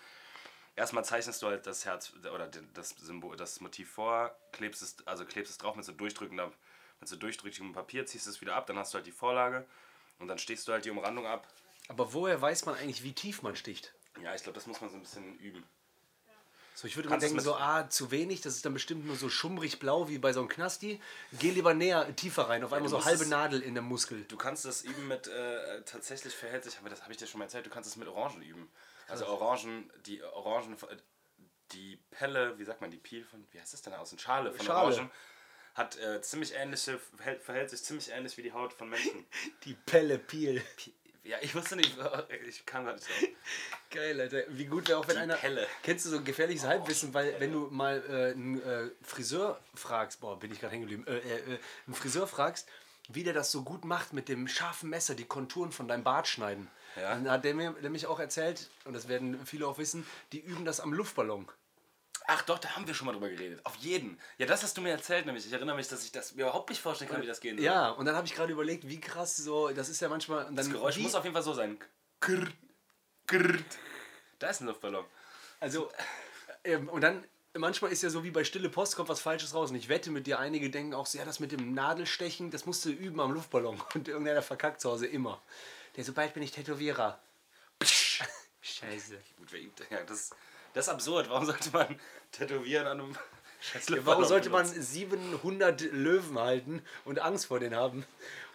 [0.75, 5.25] erstmal zeichnest du halt das Herz oder das Symbol, das Motiv vor, klebst es, also
[5.25, 6.51] klebst es drauf mit so durchdrückender,
[7.00, 9.65] mit so durchdrückendem Papier, ziehst es wieder ab, dann hast du halt die Vorlage
[10.19, 11.48] und dann stichst du halt die Umrandung ab.
[11.88, 13.93] Aber woher weiß man eigentlich, wie tief man sticht?
[14.22, 15.63] Ja, ich glaube, das muss man so ein bisschen üben.
[16.79, 19.27] So, ich würde du denken, so, ah, zu wenig, das ist dann bestimmt nur so
[19.27, 21.01] schummrig blau wie bei so einem Knasti.
[21.33, 24.24] Geh lieber näher, tiefer rein, auf einmal so halbe es- Nadel in der Muskel.
[24.29, 27.39] Du kannst das üben mit, äh, tatsächlich verhält sich, aber das habe ich dir schon
[27.39, 28.71] mal erzählt, du kannst es mit Orangen üben.
[29.09, 30.77] Also Orangen, die Orangen,
[31.74, 34.13] die Pelle, wie sagt man, die Peel von, wie heißt das denn aus?
[34.13, 34.93] Eine Schale von Schale.
[34.95, 35.12] Orangen
[35.75, 39.25] hat äh, ziemlich ähnliche, verhält, verhält sich ziemlich ähnlich wie die Haut von Menschen.
[39.65, 40.63] Die Pelle Piel.
[41.29, 41.95] Ja, ich wusste nicht,
[42.47, 43.29] ich kam gar nicht drauf.
[43.91, 44.43] Geil, Alter.
[44.49, 45.35] Wie gut wäre auch, wenn Die einer.
[45.35, 45.67] Pelle.
[45.83, 50.21] Kennst du so ein gefährliches Halbwissen, weil wenn du mal äh, einen äh, Friseur fragst,
[50.21, 52.67] boah, bin ich gerade hängen geblieben, äh, äh, äh, einen Friseur fragst,
[53.09, 56.27] wie der das so gut macht mit dem scharfen Messer, die Konturen von deinem Bart
[56.27, 56.67] schneiden.
[56.95, 57.13] Ja.
[57.13, 60.65] Dann hat der mir nämlich auch erzählt, und das werden viele auch wissen, die üben
[60.65, 61.47] das am Luftballon.
[62.31, 63.59] Ach doch, da haben wir schon mal drüber geredet.
[63.63, 64.19] Auf jeden.
[64.37, 65.47] Ja, das hast du mir erzählt, nämlich.
[65.47, 67.65] Ich erinnere mich, dass ich das mir überhaupt nicht vorstellen kann, wie das gehen soll.
[67.65, 70.41] Ja, und dann habe ich gerade überlegt, wie krass so, das ist ja manchmal.
[70.41, 71.79] Und dann Das Geräusch wie, muss auf jeden Fall so sein.
[72.19, 72.53] Krrt,
[73.25, 73.65] krrt.
[74.37, 75.05] Da ist ein Luftballon.
[75.59, 75.89] Also,
[76.63, 77.23] ähm, und dann,
[77.57, 79.71] manchmal ist ja so wie bei Stille Post, kommt was Falsches raus.
[79.71, 82.67] Und ich wette mit dir, einige denken auch so, ja, das mit dem Nadelstechen, das
[82.67, 83.81] musst du üben am Luftballon.
[83.95, 85.41] Und irgendeiner verkackt zu Hause immer.
[85.95, 87.19] Der, sobald bin ich Tätowierer.
[88.61, 89.17] Scheiße.
[89.37, 89.83] Gut, wer übt?
[89.89, 90.29] Ja, das,
[90.73, 91.29] das ist absurd.
[91.29, 91.99] Warum sollte man
[92.32, 93.17] tätowieren an einem
[93.62, 94.84] scheiß Warum Luftballon sollte man benutzen?
[94.84, 98.05] 700 Löwen halten und Angst vor denen haben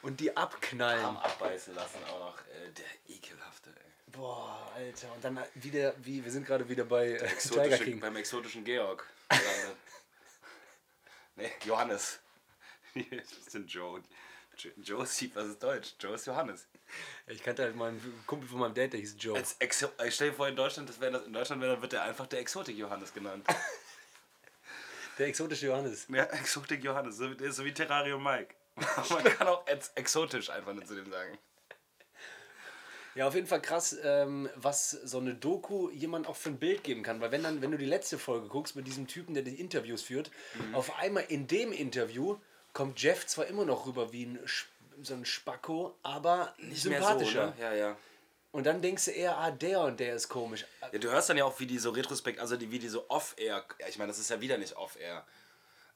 [0.03, 1.05] und die abknallen?
[1.05, 2.38] Arm abbeißen lassen auch noch.
[2.38, 4.12] Äh, der ekelhafte, ey.
[4.12, 5.12] Boah, Alter.
[5.12, 8.00] Und dann wieder, wie, wir sind gerade wieder bei äh, Tiger King.
[8.00, 9.07] beim exotischen Georg.
[11.37, 12.20] nee, Johannes.
[12.94, 14.03] das ist denn Joe.
[14.59, 15.95] Jo- Joe sieht, was ist Deutsch?
[16.01, 16.67] Joe ist Johannes.
[17.27, 19.37] Ich kannte halt mal einen Kumpel von meinem Dad, der hieß Joe.
[19.37, 21.83] Als Exo ich stell dir vor, in Deutschland, das wär das, in Deutschland wär, dann
[21.83, 23.47] wird er einfach der Exotik Johannes genannt.
[25.19, 26.07] Der exotische Johannes.
[26.09, 28.55] ja, Exotik Johannes, so, wie- so wie Terrarium Mike.
[29.11, 31.38] Man kann auch ex exotisch einfach nur zu dem sagen.
[33.14, 36.83] Ja, auf jeden Fall krass, ähm, was so eine Doku jemand auch für ein Bild
[36.83, 37.21] geben kann.
[37.21, 40.03] Weil wenn dann, wenn du die letzte Folge guckst mit diesem Typen, der die Interviews
[40.03, 40.75] führt, Mhm.
[40.75, 42.37] auf einmal in dem Interview
[42.74, 44.38] kommt Jeff zwar immer noch rüber wie ein
[45.02, 47.46] so ein Spacko, aber sympathischer.
[47.46, 47.70] Mehr so, ne?
[47.70, 47.96] Ja, ja.
[48.52, 50.64] Und dann denkst du eher, ah, der und der ist komisch.
[50.92, 53.08] Ja, du hörst dann ja auch, wie die so retrospekt, also die, wie die so
[53.08, 55.26] off-air, ja, ich meine, das ist ja wieder nicht off-air.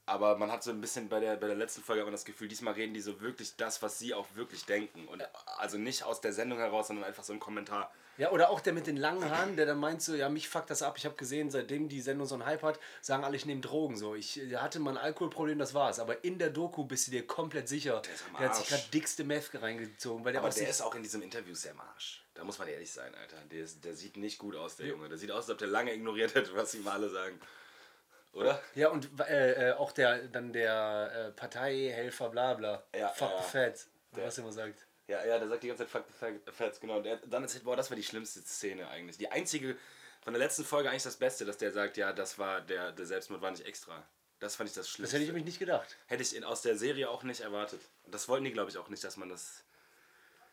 [0.07, 2.49] Aber man hat so ein bisschen bei der, bei der letzten Folge aber das Gefühl,
[2.49, 5.07] diesmal reden die so wirklich das, was sie auch wirklich denken.
[5.07, 5.23] Und
[5.59, 7.93] also nicht aus der Sendung heraus, sondern einfach so ein Kommentar.
[8.19, 10.71] Ja, oder auch der mit den langen Haaren, der dann meint so, ja, mich fuckt
[10.71, 10.97] das ab.
[10.99, 13.97] Ich habe gesehen, seitdem die Sendung so einen Hype hat, sagen alle, ich nehme Drogen.
[13.97, 16.01] So, ich äh, hatte mal ein Alkoholproblem, das war's.
[16.01, 18.03] Aber in der Doku bist du dir komplett sicher.
[18.03, 18.83] Der, ist am hat sich Arsch.
[18.83, 20.25] gerade dickste Meth reingezogen.
[20.25, 22.25] Weil der Aber der ist auch in diesem Interview sehr marsch.
[22.35, 23.37] Da muss man ehrlich sein, Alter.
[23.53, 25.09] Der, ist, der sieht nicht gut aus, der Junge.
[25.09, 27.39] Der sieht aus, als ob der lange ignoriert hätte, was ihm alle sagen.
[28.33, 28.61] Oder?
[28.75, 32.83] Ja, und äh, äh, auch der, dann der äh, Parteihelfer, bla bla.
[32.97, 33.43] Ja, Fuck ja.
[33.43, 34.88] the feds, was er immer sagt.
[35.09, 36.99] Ja, ja, der sagt die ganze Zeit Fuck the Fats, genau.
[36.99, 39.17] Und der, dann erzählt, boah, das war die schlimmste Szene eigentlich.
[39.19, 39.77] Die einzige
[40.21, 43.07] von der letzten Folge eigentlich das Beste, dass der sagt, ja, das war der, der
[43.07, 44.07] Selbstmord war nicht extra.
[44.39, 45.17] Das fand ich das Das Schlimmste.
[45.17, 45.97] hätte ich nämlich nicht gedacht.
[46.07, 47.81] Hätte ich in, aus der Serie auch nicht erwartet.
[48.05, 49.65] Und das wollten die, glaube ich, auch nicht, dass man das.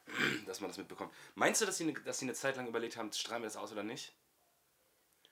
[0.47, 1.13] dass man das mitbekommt.
[1.33, 3.57] Meinst du, dass sie, ne, dass sie eine Zeit lang überlegt haben, strahlen wir das
[3.57, 4.13] aus oder nicht?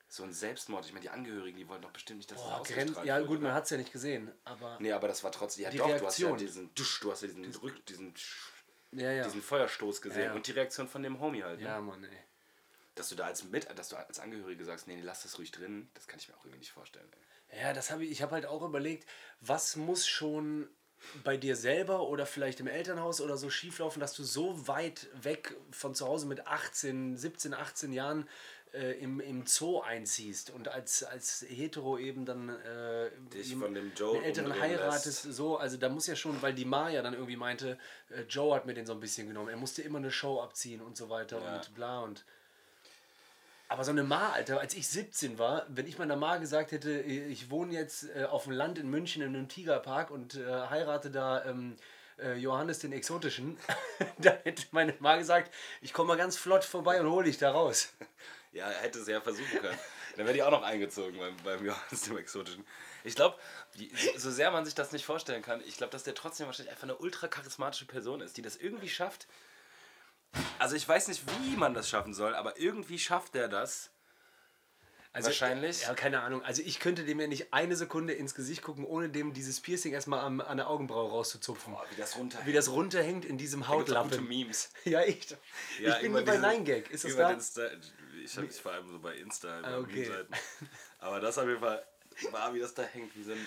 [0.10, 0.86] So ein Selbstmord.
[0.86, 3.42] Ich meine, die Angehörigen, die wollten doch bestimmt nicht, dass Boah, das ausgestrahlt ja gut,
[3.42, 5.64] man hat es ja nicht gesehen, aber Nee, aber das war trotzdem.
[5.64, 6.38] Ja, Die doch, du hast ja Reaktion.
[6.38, 8.14] diesen, Dusch, du hast ja diesen, Rück, diesen,
[8.96, 9.24] ja, ja.
[9.24, 11.60] diesen Feuerstoß gesehen Ja, und die Reaktion von dem Homie halt.
[11.60, 11.66] Ne?
[11.68, 12.18] Ja, Mann, ey.
[12.96, 15.52] Dass du da als mit, dass du als Angehörige sagst, nee, nee, lass das ruhig
[15.52, 17.10] drin, das kann ich mir auch irgendwie nicht vorstellen.
[17.50, 17.62] Ey.
[17.62, 19.08] Ja, das habe ich, ich habe halt auch überlegt,
[19.42, 20.70] was muss schon
[21.24, 25.56] bei dir selber oder vielleicht im Elternhaus oder so schieflaufen, dass du so weit weg
[25.72, 28.30] von zu Hause mit 18, 17, 18 Jahren
[28.74, 33.92] äh, im, im Zoo einziehst und als, als Hetero eben dann äh, Dich von dem
[33.96, 37.38] Joe einen Älteren heiratest, so, also da muss ja schon, weil die Maya dann irgendwie
[37.38, 37.78] meinte,
[38.10, 40.82] äh, Joe hat mir den so ein bisschen genommen, er musste immer eine Show abziehen
[40.82, 41.56] und so weiter Ja.
[41.56, 42.26] und bla und
[43.70, 46.92] aber so eine Ma, Alter, als ich 17 war, wenn ich meiner Ma gesagt hätte,
[47.02, 51.10] ich wohne jetzt äh, auf dem Land in München in einem Tigerpark und äh, heirate
[51.10, 51.76] da ähm,
[52.20, 53.58] äh, Johannes den Exotischen,
[54.20, 57.52] dann hätte meine Ma gesagt, ich komme mal ganz flott vorbei und hole dich da
[57.52, 57.94] raus.
[58.54, 59.78] Ja, er hätte es ja versuchen können.
[60.16, 62.66] Dann wäre die auch noch eingezogen beim, beim Johannes dem Exotischen.
[63.04, 63.38] Ich glaube,
[64.16, 66.84] so sehr man sich das nicht vorstellen kann, ich glaube, dass der trotzdem wahrscheinlich einfach
[66.84, 69.28] eine ultra charismatische Person ist, die das irgendwie schafft.
[70.60, 73.90] Also ich weiß nicht, wie man das schaffen soll, aber irgendwie schafft er das.
[75.16, 75.84] Wahrscheinlich.
[75.84, 76.44] Ja, keine Ahnung.
[76.44, 79.94] Also ich könnte dem ja nicht eine Sekunde ins Gesicht gucken, ohne dem dieses Piercing
[79.94, 81.74] erstmal am, an der Augenbraue rauszuzupfen.
[81.74, 82.40] Boah, wie das runter.
[82.46, 84.28] Wie das runterhängt in diesem gute Hautlappen.
[84.28, 84.72] Memes.
[84.86, 85.38] Ja, echt.
[85.80, 86.90] Ja, ich bin wie bei 9gag.
[86.90, 87.70] Ist das da?
[88.24, 89.94] Ich habe es vor allem so bei Insta, halt, Ah, bei okay.
[90.02, 90.34] Meme-Seiten.
[91.00, 91.84] Aber das auf jeden Fall
[92.32, 93.46] war, wie das da hängt, wie so, ein,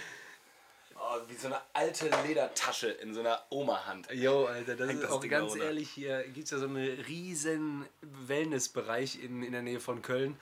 [0.97, 4.09] oh, wie so eine alte Ledertasche in so einer Oma-Hand.
[4.13, 5.65] Jo, Alter, das Hängt ist das auch Ding ganz runter.
[5.67, 10.37] ehrlich, hier gibt es ja so einen riesen Wellnessbereich in, in der Nähe von Köln.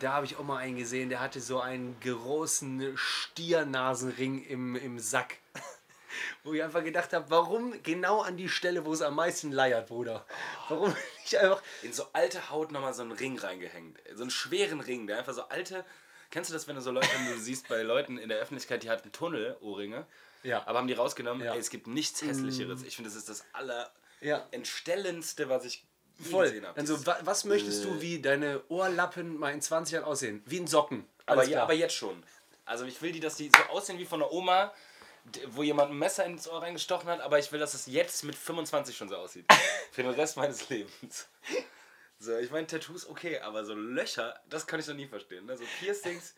[0.00, 4.98] Da habe ich auch mal einen gesehen, der hatte so einen großen Stiernasenring im, im
[4.98, 5.36] Sack.
[6.42, 9.88] Wo ich einfach gedacht habe, warum genau an die Stelle, wo es am meisten leiert,
[9.88, 10.24] Bruder?
[10.68, 11.62] Warum nicht einfach.
[11.82, 13.98] In so alte Haut nochmal so einen Ring reingehängt.
[14.14, 15.84] So einen schweren Ring, der einfach so alte.
[16.30, 18.82] Kennst du das, wenn du so Leute, wenn du siehst bei Leuten in der Öffentlichkeit,
[18.82, 20.06] die hatten Tunnel-Ohrringe,
[20.42, 20.66] Ja.
[20.66, 21.44] aber haben die rausgenommen?
[21.44, 21.52] Ja.
[21.52, 21.54] Mm.
[21.54, 22.82] Ey, es gibt nichts hässlicheres.
[22.82, 24.46] Ich finde, das ist das aller Ja.
[24.50, 25.84] entstellendste, was ich
[26.30, 26.46] Voll.
[26.46, 26.78] gesehen habe.
[26.80, 30.42] Also, wa was möchtest du, wie deine Ohrlappen mal in 20 Jahren aussehen?
[30.46, 31.06] Wie ein Socken.
[31.26, 32.22] Aber, ja, aber jetzt schon.
[32.64, 34.72] Also ich will die, dass die so aussehen wie von der Oma,
[35.48, 38.34] wo jemand ein Messer ins Ohr reingestochen hat, aber ich will, dass es jetzt mit
[38.34, 39.46] 25 schon so aussieht.
[39.92, 41.28] Für den Rest meines Lebens.
[42.18, 45.46] So, ich meine, Tattoos okay, aber so Löcher, das kann ich noch nie verstehen.
[45.46, 45.56] Ne?
[45.56, 46.34] So Piercings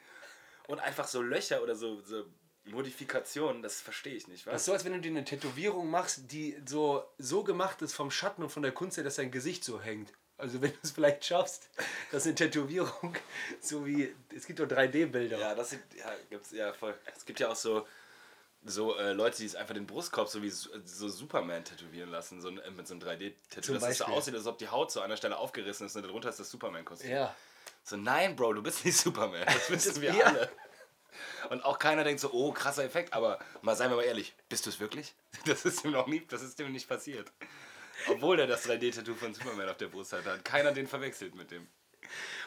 [0.68, 2.24] und einfach so Löcher oder so, so
[2.64, 4.46] Modifikationen, das verstehe ich nicht.
[4.46, 4.60] Das Was?
[4.62, 8.10] ist so, als wenn du dir eine Tätowierung machst, die so, so gemacht ist vom
[8.10, 10.12] Schatten und von der Kunst her, dass dein Gesicht so hängt.
[10.38, 11.70] Also wenn du es vielleicht schaffst,
[12.12, 13.16] dass eine Tätowierung
[13.60, 15.38] so wie, es gibt doch 3D-Bilder.
[15.38, 16.94] Ja, das sieht, ja, gibt's, ja, voll.
[17.14, 17.86] Es gibt ja auch so,
[18.66, 22.48] so äh, Leute, die es einfach den Brustkorb so wie so Superman tätowieren lassen, so
[22.48, 23.62] äh, mit so einem 3D-Tattoo.
[23.62, 25.96] Zum Dass es so aussieht, als ob die Haut so an der Stelle aufgerissen ist
[25.96, 27.10] und darunter ist das Superman-Kostüm.
[27.10, 27.34] Ja.
[27.84, 29.44] So, nein, Bro, du bist nicht Superman.
[29.46, 30.24] Das wissen wir Ja.
[30.26, 30.50] alle.
[31.50, 34.66] Und auch keiner denkt so, oh, krasser Effekt, aber mal seien wir mal ehrlich, bist
[34.66, 35.14] du es wirklich?
[35.46, 37.30] Das ist ihm noch nie, das ist ihm nicht passiert.
[38.08, 41.50] Obwohl er das 3D-Tattoo von Superman auf der Brust hat, hat keiner den verwechselt mit
[41.50, 41.66] dem.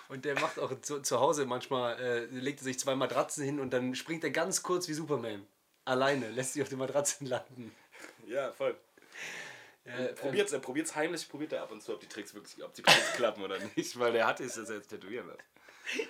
[0.09, 3.59] Und der macht auch zu, zu Hause manchmal, äh, legt er sich zwei Matratzen hin
[3.59, 5.45] und dann springt er ganz kurz wie Superman.
[5.85, 7.75] Alleine, lässt sich auf den Matratzen landen.
[8.27, 8.77] Ja, voll.
[9.85, 12.73] Äh, Probiert's, er probiert's heimlich, probiert er ab und zu, ob die Tricks wirklich, ob
[12.73, 16.09] die Tricks klappen oder nicht, weil der hatte es, dass er jetzt tätowieren lässt.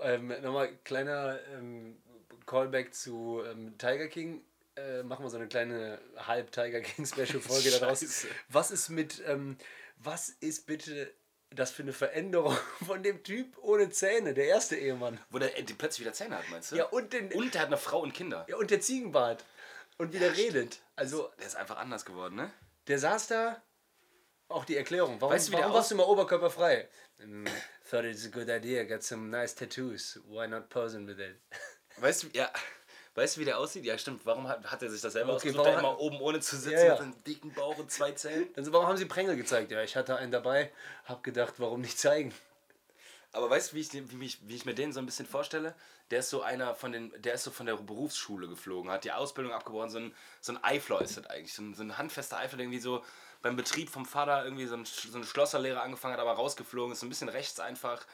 [0.00, 1.96] Ähm, Nochmal kleiner ähm,
[2.46, 4.42] Callback zu ähm, Tiger King.
[4.74, 8.26] Äh, machen wir so eine kleine halb Tiger King Special Folge daraus.
[8.48, 9.56] Was ist mit, ähm,
[9.98, 11.10] was ist bitte
[11.50, 12.56] das für eine Veränderung
[12.86, 15.18] von dem Typ ohne Zähne, der erste Ehemann?
[15.30, 16.76] Wo der die plötzlich wieder Zähne hat, meinst du?
[16.76, 18.44] Ja, und, den, Und der hat eine Frau und Kinder.
[18.48, 19.44] ja, und der Ziegenbart.
[19.98, 20.80] Und wieder redet.
[20.94, 22.50] Also, Der ist einfach anders geworden, ne?
[22.86, 23.62] der saß da.
[24.48, 25.20] Auch die Erklärung.
[25.20, 26.88] Warum, Weißt du, wie warum warst du immer oberkörperfrei?
[27.18, 27.46] Mm,
[27.90, 28.84] thought it's a good idea.
[28.84, 30.20] Got some nice tattoos.
[30.28, 31.40] Why not posing with it?
[31.96, 32.52] Weißt du, ja.
[33.16, 33.84] Weißt du, wie der aussieht?
[33.84, 34.20] Ja, stimmt.
[34.24, 35.64] Warum hat, hat er sich das selber Okay, ausgesucht?
[35.64, 36.92] warum immer oben ohne zu sitzen Ja, ja.
[36.92, 38.48] mit einem dicken Bauch und zwei Zellen?
[38.56, 39.70] Also warum haben sie Prängel gezeigt?
[39.72, 40.70] Ja, ich hatte einen dabei,
[41.06, 42.34] hab gedacht, warum nicht zeigen?
[43.32, 45.74] Aber weißt du, wie ich, wie, ich, wie ich mir den so ein bisschen vorstelle?
[46.10, 49.12] Der ist so einer von den, der ist so von der Berufsschule geflogen, hat die
[49.12, 52.36] Ausbildung abgebrochen, so ein, so ein Eifler ist das eigentlich, so ein, so ein handfester
[52.38, 53.02] Eifler, der irgendwie so
[53.42, 57.00] beim Betrieb vom Vater irgendwie so, ein, so eine Schlosserlehre angefangen hat, aber rausgeflogen ist,
[57.00, 58.06] so ein bisschen rechts einfach,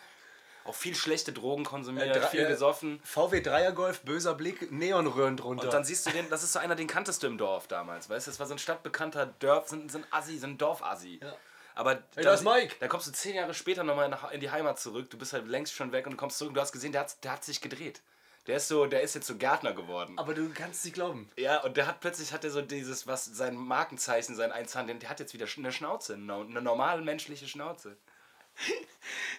[0.64, 3.00] auch viel schlechte Drogen konsumiert, Äh, dra- viel äh, gesoffen.
[3.04, 5.64] VW Dreiergolf, böser Blick, Neonröhren drunter.
[5.64, 8.08] Und dann siehst du den, das ist so einer, den kanntest du im Dorf damals,
[8.08, 8.30] weißt du?
[8.30, 11.20] Das war so ein stadtbekannter Dorf, so ein, so ein Assi, so ein Dorfassi.
[11.22, 11.34] Ja.
[11.74, 12.76] Aber Hey, dann- Mike.
[12.80, 15.46] Da kommst du zehn Jahre später nochmal nach, in die Heimat zurück, du bist halt
[15.48, 17.44] längst schon weg und du kommst zurück und du hast gesehen, der hat, der hat
[17.44, 18.02] sich gedreht.
[18.48, 20.18] Der ist so, der ist jetzt so Gärtner geworden.
[20.18, 21.30] Aber du kannst es nicht glauben.
[21.36, 25.08] Ja, und der hat plötzlich hat er so dieses, was sein Markenzeichen, sein Einzahn, der
[25.08, 27.96] hat jetzt wieder eine Schnauze, eine eine normale menschliche Schnauze.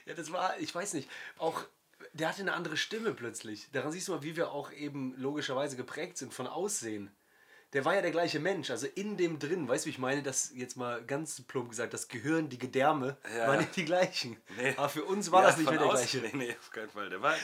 [0.05, 1.63] Ja, das war, ich weiß nicht, auch
[2.13, 3.69] der hatte eine andere Stimme plötzlich.
[3.71, 7.09] Daran siehst du mal, wie wir auch eben logischerweise geprägt sind von Aussehen.
[7.71, 10.21] Der war ja der gleiche Mensch, also in dem drin, weißt du, wie ich meine,
[10.21, 13.47] das jetzt mal ganz plump gesagt, das Gehirn, die Gedärme Ja.
[13.47, 14.37] waren nicht die gleichen.
[14.57, 14.73] Nee.
[14.77, 16.17] Aber für uns war Ja, das nicht mehr der gleiche.
[16.19, 17.09] Nee, nee, auf keinen Fall.
[17.09, 17.35] Der war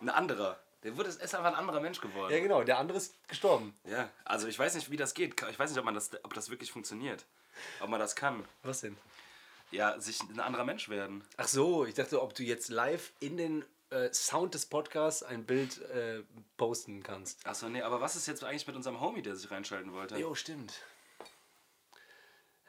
[0.00, 0.58] ein anderer.
[0.82, 2.32] Der wurde, ist einfach ein anderer Mensch geworden.
[2.32, 3.74] Ja, genau, der andere ist gestorben.
[3.84, 5.40] Ja, also ich weiß nicht, wie das geht.
[5.50, 7.26] Ich weiß nicht, ob, man das, ob das wirklich funktioniert.
[7.80, 8.42] Ob man das kann.
[8.62, 8.96] Was denn?
[9.70, 11.24] Ja, sich ein anderer Mensch werden.
[11.36, 15.44] Ach so, ich dachte, ob du jetzt live in den äh, Sound des Podcasts ein
[15.44, 16.22] Bild äh,
[16.56, 17.46] posten kannst.
[17.46, 20.16] Achso, nee, aber was ist jetzt eigentlich mit unserem Homie, der sich reinschalten wollte?
[20.18, 20.74] Jo, stimmt.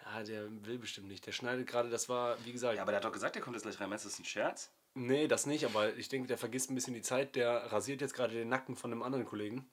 [0.06, 1.26] Ja, der will bestimmt nicht.
[1.26, 3.56] Der schneidet gerade, das war, wie gesagt, Ja, aber der hat doch gesagt, der kommt
[3.56, 3.90] jetzt gleich rein.
[3.90, 4.70] Meinst du, das ist ein Scherz?
[4.94, 7.36] nee, das nicht, aber ich denke, der vergisst ein bisschen die Zeit.
[7.38, 9.70] Der rasiert jetzt gerade den Nacken von einem anderen Kollegen.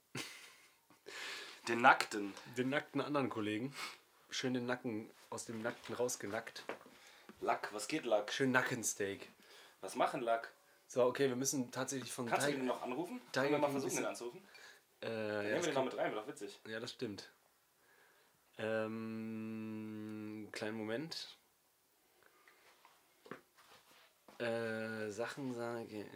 [1.66, 2.32] Den Nackten.
[2.56, 3.74] Den nackten anderen Kollegen.
[4.30, 6.64] Schön den Nacken aus dem Nackten rausgenackt.
[7.40, 8.32] Lack, was geht Lack?
[8.32, 9.28] Schön Nackensteak.
[9.80, 10.52] Was machen Lack?
[10.86, 13.20] So, okay, wir müssen tatsächlich von Kannst du Tiger- den noch anrufen?
[13.32, 14.42] Tiger Können wir mal King versuchen, ist- den anzurufen?
[15.00, 16.58] Äh, ja, Nehmen das wir den noch mit rein, wäre doch witzig.
[16.66, 17.30] Ja, das stimmt.
[18.58, 21.36] Ähm, kleinen Moment.
[24.38, 25.84] Äh, Sachen sage.
[26.00, 26.06] Äh,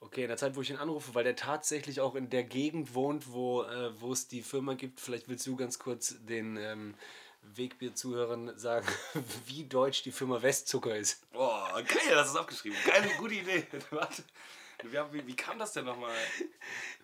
[0.00, 2.94] okay, in der Zeit, wo ich ihn anrufe, weil der tatsächlich auch in der Gegend
[2.94, 5.00] wohnt, wo, äh, wo es die Firma gibt.
[5.00, 6.94] Vielleicht willst du ganz kurz den ähm,
[7.42, 8.86] Wegbier-Zuhörern sagen,
[9.46, 11.22] wie deutsch die Firma Westzucker ist.
[11.34, 12.78] Oh, geil, das ist aufgeschrieben.
[12.86, 13.66] Geile, gute Idee.
[13.90, 14.22] Warte.
[14.82, 16.14] Wie, wie, kam das denn nochmal?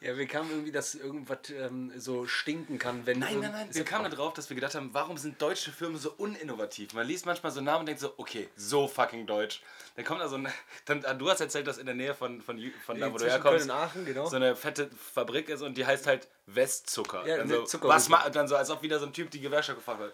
[0.01, 3.19] Ja, wir kamen irgendwie, dass irgendwas ähm, so stinken kann, wenn.
[3.19, 3.69] Nein, nein, nein.
[3.73, 6.93] Wir kamen da drauf, dass wir gedacht haben, warum sind deutsche Firmen so uninnovativ?
[6.93, 9.62] Man liest manchmal so Namen und denkt so, okay, so fucking deutsch.
[9.97, 10.53] Dann kommt da so ein.
[10.85, 13.67] Dann, du hast erzählt, dass in der Nähe von, von, von da, wo du herkommst,
[13.67, 14.29] Köln und Aachen, genau.
[14.29, 17.27] so eine fette Fabrik ist und die heißt halt Westzucker.
[17.27, 18.11] Ja, dann, so, Zuckerhütte.
[18.11, 20.12] was dann so, als ob wieder so ein Typ die Gewerkschaft gefragt hat.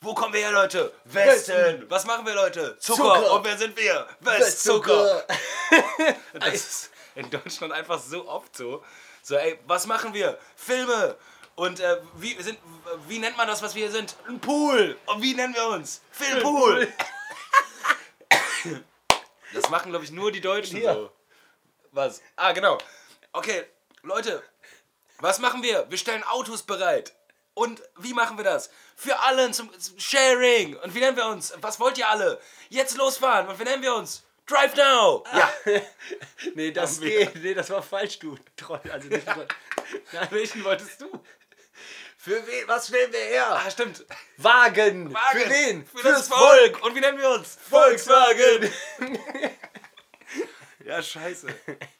[0.00, 0.92] Wo kommen wir her, Leute?
[1.04, 1.84] Westen.
[1.88, 2.76] Was machen wir, Leute?
[2.78, 3.02] Zucker.
[3.02, 3.32] Zucker.
[3.32, 4.06] Und wer sind wir?
[4.20, 5.24] Westzucker.
[6.32, 8.84] Das ist in Deutschland einfach so oft so.
[9.22, 10.38] So, ey, was machen wir?
[10.54, 11.16] Filme.
[11.56, 12.58] Und äh, wie, sind,
[13.08, 14.14] wie nennt man das, was wir hier sind?
[14.28, 14.96] Ein Pool.
[15.06, 16.02] Und wie nennen wir uns?
[16.12, 16.88] Filmpool.
[19.52, 20.92] Das machen, glaube ich, nur die Deutschen Hier.
[20.92, 21.12] so.
[21.92, 22.20] Was?
[22.34, 22.78] Ah, genau.
[23.32, 23.64] Okay,
[24.02, 24.42] Leute,
[25.20, 25.86] was machen wir?
[25.88, 27.14] Wir stellen Autos bereit.
[27.54, 28.70] Und wie machen wir das?
[28.96, 30.76] Für alle zum, zum Sharing.
[30.76, 31.54] Und wie nennen wir uns?
[31.62, 32.38] Was wollt ihr alle?
[32.68, 33.48] Jetzt losfahren.
[33.48, 34.24] Und wie nennen wir uns?
[34.46, 35.24] Drive now.
[35.32, 35.52] Ja.
[36.54, 37.34] Nee, das geht.
[37.42, 38.80] Nee, das war falsch, du Troll.
[38.90, 39.26] Also nicht
[40.30, 41.06] Welchen wolltest du?
[42.16, 42.66] Für wen?
[42.68, 43.46] Was stellen wir her?
[43.50, 44.04] Ah, stimmt.
[44.36, 45.12] Wagen.
[45.12, 45.38] Wagen.
[45.40, 45.86] Für wen?
[45.86, 46.82] Für das Volk.
[46.84, 47.58] Und wie nennen wir uns?
[47.68, 48.70] Volkswagen.
[50.84, 51.48] Ja, scheiße.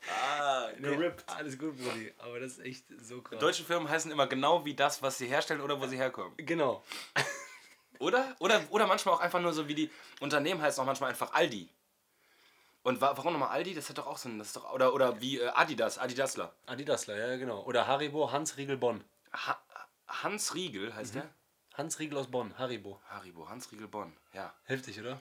[0.08, 1.24] Ah, gerippt.
[1.26, 2.14] Alles gut, Brudi.
[2.18, 3.40] Aber das ist echt so krass.
[3.40, 6.32] Deutsche Firmen heißen immer genau wie das, was sie herstellen oder wo sie herkommen.
[6.36, 6.84] Genau.
[7.98, 8.36] Oder?
[8.38, 11.68] Oder, oder manchmal auch einfach nur so wie die Unternehmen heißen auch manchmal einfach Aldi.
[12.86, 13.74] Und wa warum nochmal Aldi?
[13.74, 14.38] Das hat doch auch so ein.
[14.38, 16.52] Das ist doch, oder, oder wie äh, Adidas, Adidasler.
[16.66, 17.64] Adidasler, ja, genau.
[17.64, 19.02] Oder Haribo, Hans Riegel Bonn.
[19.32, 19.60] Ha
[20.06, 21.28] Hans Riegel heißt der?
[21.74, 23.00] Hans Riegel aus Bonn, Haribo.
[23.08, 24.54] Haribo, Hans Riegel Bonn, ja.
[24.66, 25.20] Heftig, oder?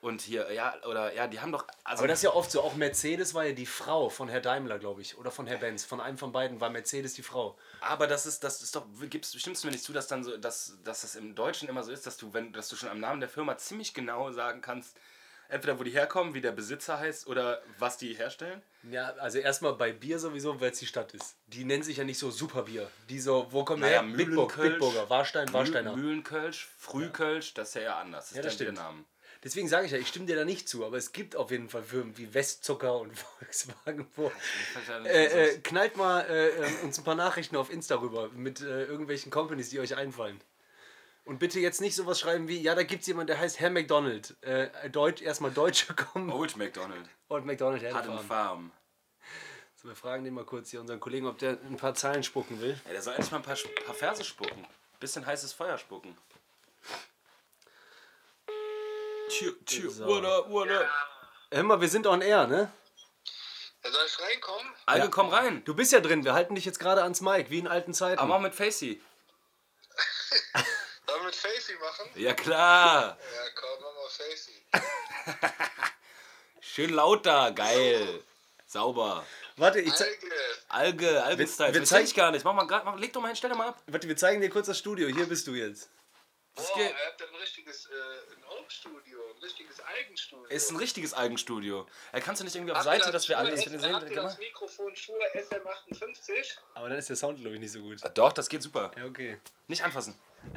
[0.00, 1.66] Und hier, ja, oder, ja, die haben doch.
[1.82, 2.62] Also, Aber das ist ja oft so.
[2.62, 5.18] Auch Mercedes war ja die Frau von Herr Daimler, glaube ich.
[5.18, 5.84] Oder von Herr Benz.
[5.84, 7.58] Von einem von beiden war Mercedes die Frau.
[7.80, 10.36] aber das ist, das ist doch, gibst, stimmst du mir nicht zu, dass dann so,
[10.36, 13.00] dass, dass das im Deutschen immer so ist, dass du, wenn, dass du schon am
[13.00, 14.96] Namen der Firma ziemlich genau sagen kannst,
[15.50, 18.62] entweder wo die herkommen, wie der Besitzer heißt oder was die herstellen?
[18.90, 21.36] Ja, also erstmal bei Bier sowieso, weil es die Stadt ist.
[21.48, 22.90] Die nennen sich ja nicht so Superbier.
[23.08, 24.16] Die so, wo kommen Naja, wir her?
[24.16, 24.70] Big, Burg, Mühlenkölsch.
[24.72, 25.96] Big Burger, Warstein, Warsteiner.
[25.96, 28.28] Mühlenkölsch, Frühkölsch, das ist ja eher anders.
[28.28, 28.78] Das Ja, das stimmt.
[28.78, 29.04] Namen.
[29.42, 31.70] Deswegen sage ich ja, ich stimme dir da nicht zu, aber es gibt auf jeden
[31.70, 34.30] Fall Firmen wie Westzucker und Volkswagen, wo.
[35.04, 38.84] Äh, äh, knallt mal äh, äh, uns ein paar Nachrichten auf Insta rüber mit äh,
[38.84, 40.40] irgendwelchen Companies, die euch einfallen.
[41.24, 43.70] Und bitte jetzt nicht sowas schreiben wie, ja, da gibt es jemanden, der heißt Herr
[43.70, 44.36] McDonald.
[44.42, 47.08] Äh, Deutsch, erstmal Deutsche kommen Old McDonald.
[47.28, 48.72] und McDonald Hat Herr eine Farm.
[49.76, 52.60] so, Wir fragen den mal kurz hier, unseren Kollegen, ob der ein paar Zahlen spucken
[52.60, 52.80] will.
[52.86, 53.56] Ja, der soll endlich mal ein paar,
[53.86, 54.66] paar Verse spucken.
[54.98, 56.16] Bisschen heißes Feuer spucken.
[59.28, 60.06] Tschü, tschü, So.
[60.06, 60.86] what up, what up?
[61.52, 62.72] Hör mal, wir sind on air, ne?
[63.84, 64.66] Ja, soll ich reinkommen?
[64.86, 65.64] Alge, komm rein.
[65.64, 68.18] Du bist ja drin, wir halten dich jetzt gerade ans Mic, wie in alten Zeiten.
[68.18, 69.00] Aber auch mit Facey.
[71.30, 72.10] Wir mit Facey machen?
[72.16, 73.16] Ja, klar.
[73.18, 74.62] Ja, komm, mach mal Facey.
[76.60, 78.22] Schön laut da, geil.
[78.66, 79.24] Sauber.
[79.56, 80.08] Warte, ich zeig,
[80.68, 81.08] Alge.
[81.08, 81.72] Alge, Algenstyle.
[81.74, 82.44] wir Das zeig zeigen- ich gar nicht.
[82.44, 83.82] Mach mal grad, mach, leg doch mal hin, stell doch mal ab.
[83.86, 85.88] warte, wir zeigen dir kurz das Studio, hier bist du jetzt.
[86.54, 86.90] Boah, geht.
[86.90, 87.90] ihr habt ein richtiges äh,
[88.34, 88.40] ein
[88.70, 90.46] Kochstudio, ein richtiges Algenstudio.
[90.46, 91.86] Ist ein richtiges Algenstudio.
[92.12, 93.94] Äh, kannst du nicht irgendwie auf Habt Seite, dass wir alle das sehen?
[93.94, 94.38] Habt ihr das.
[94.38, 96.56] Mikrofon Shure SM58?
[96.74, 97.98] Aber dann ist der Sound, glaube ich, nicht so gut.
[98.14, 98.92] Doch, das geht super.
[98.96, 99.40] Ja, okay.
[99.66, 100.14] Nicht anfassen.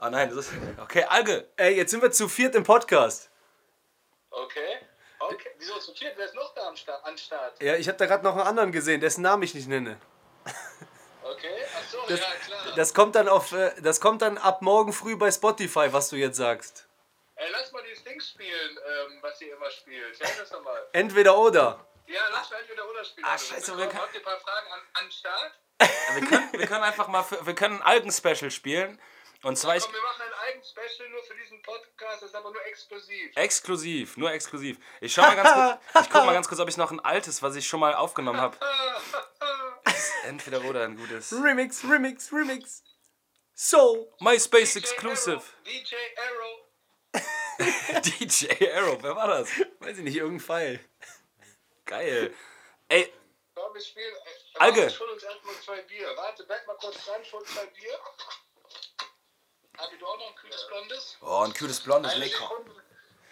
[0.00, 0.52] Ah nein, das ist.
[0.82, 1.46] Okay, Alge.
[1.56, 3.30] Ey, jetzt sind wir zu viert im Podcast.
[4.30, 4.78] Okay.
[5.18, 5.50] Okay.
[5.58, 6.14] Wieso zu viert?
[6.16, 7.04] Wer ist noch da am Start?
[7.04, 7.62] An Start?
[7.62, 10.00] Ja, ich habe da gerade noch einen anderen gesehen, dessen Namen ich nicht nenne.
[11.22, 11.64] Okay.
[11.78, 12.72] Achso, Das, ja klar.
[12.76, 16.16] das, kommt dann auf, äh, das kommt dann ab morgen früh bei Spotify, was du
[16.16, 16.86] jetzt sagst.
[17.36, 20.18] Ey, lass mal dieses Ding spielen, ähm, was ihr immer spielt.
[20.18, 20.82] Ja, das nochmal.
[20.92, 21.84] Entweder oder.
[22.06, 23.26] Ja, lass mal entweder oder spielen.
[23.26, 25.52] Ah, Also, scheiße, wir wir kann- Habt ihr ein paar Fragen an, an Start?
[26.14, 27.22] Wir können, wir können einfach mal.
[27.22, 29.00] Für, wir können ein Algen-Special spielen.
[29.42, 32.34] Und zwar ich, Komm, wir machen ein eigenes Special nur für diesen Podcast, das ist
[32.34, 33.36] aber nur exklusiv.
[33.36, 34.78] exklusiv, nur exklusiv.
[35.00, 36.04] Ich schau mal ganz kurz.
[36.04, 38.40] Ich guck mal ganz kurz, ob ich noch ein altes, was ich schon mal aufgenommen
[38.40, 38.58] habe.
[40.24, 41.32] Entweder oder ein gutes.
[41.32, 42.82] Remix, Remix, Remix.
[43.54, 44.14] So.
[44.20, 45.36] MySpace DJ Exclusive.
[45.36, 48.02] Arrow, DJ Arrow.
[48.02, 49.48] DJ Arrow, wer war das?
[49.80, 50.80] Weiß ich nicht, irgendein Pfeil.
[51.86, 52.34] Geil.
[52.88, 53.12] Ey,
[53.54, 54.14] Komm, wir spielen.
[54.14, 54.98] Äh, Alge.
[54.98, 56.08] Hol uns erstmal zwei Bier.
[56.16, 57.98] Warte, bleib mal kurz dran, ich hol zwei Bier.
[59.80, 61.16] Hab du auch noch ein kühles Blondes?
[61.22, 62.48] oh, ein kühles blondes, Eine lecker.
[62.48, 62.70] Sekunde.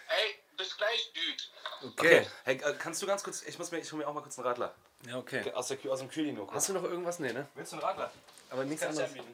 [0.09, 1.91] Ey, bis gleich, Dude.
[1.91, 2.27] Okay.
[2.43, 4.37] Hey, äh, kannst du ganz kurz, ich muss mir, ich hol mir auch mal kurz
[4.39, 4.73] einen Radler.
[5.07, 5.51] Ja, okay.
[5.53, 6.49] Aus, der, aus dem Kühlino.
[6.51, 7.19] Hast du noch irgendwas?
[7.19, 7.47] Nee, ne?
[7.55, 8.11] Willst du einen Radler?
[8.49, 9.25] Aber nichts Kannst du anderes.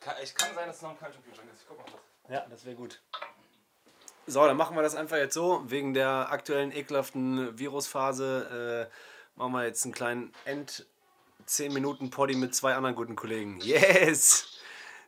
[0.00, 1.62] Kann, ich kann sein, dass es noch ein kalter Kühlschrank ist.
[1.62, 2.32] Ich guck mal was.
[2.32, 3.00] Ja, das wäre gut.
[4.26, 5.62] So, dann machen wir das einfach jetzt so.
[5.70, 10.86] Wegen der aktuellen ekelhaften Virusphase äh, machen wir jetzt einen kleinen End
[11.46, 13.60] 10 Minuten Poddy mit zwei anderen guten Kollegen.
[13.60, 14.59] Yes!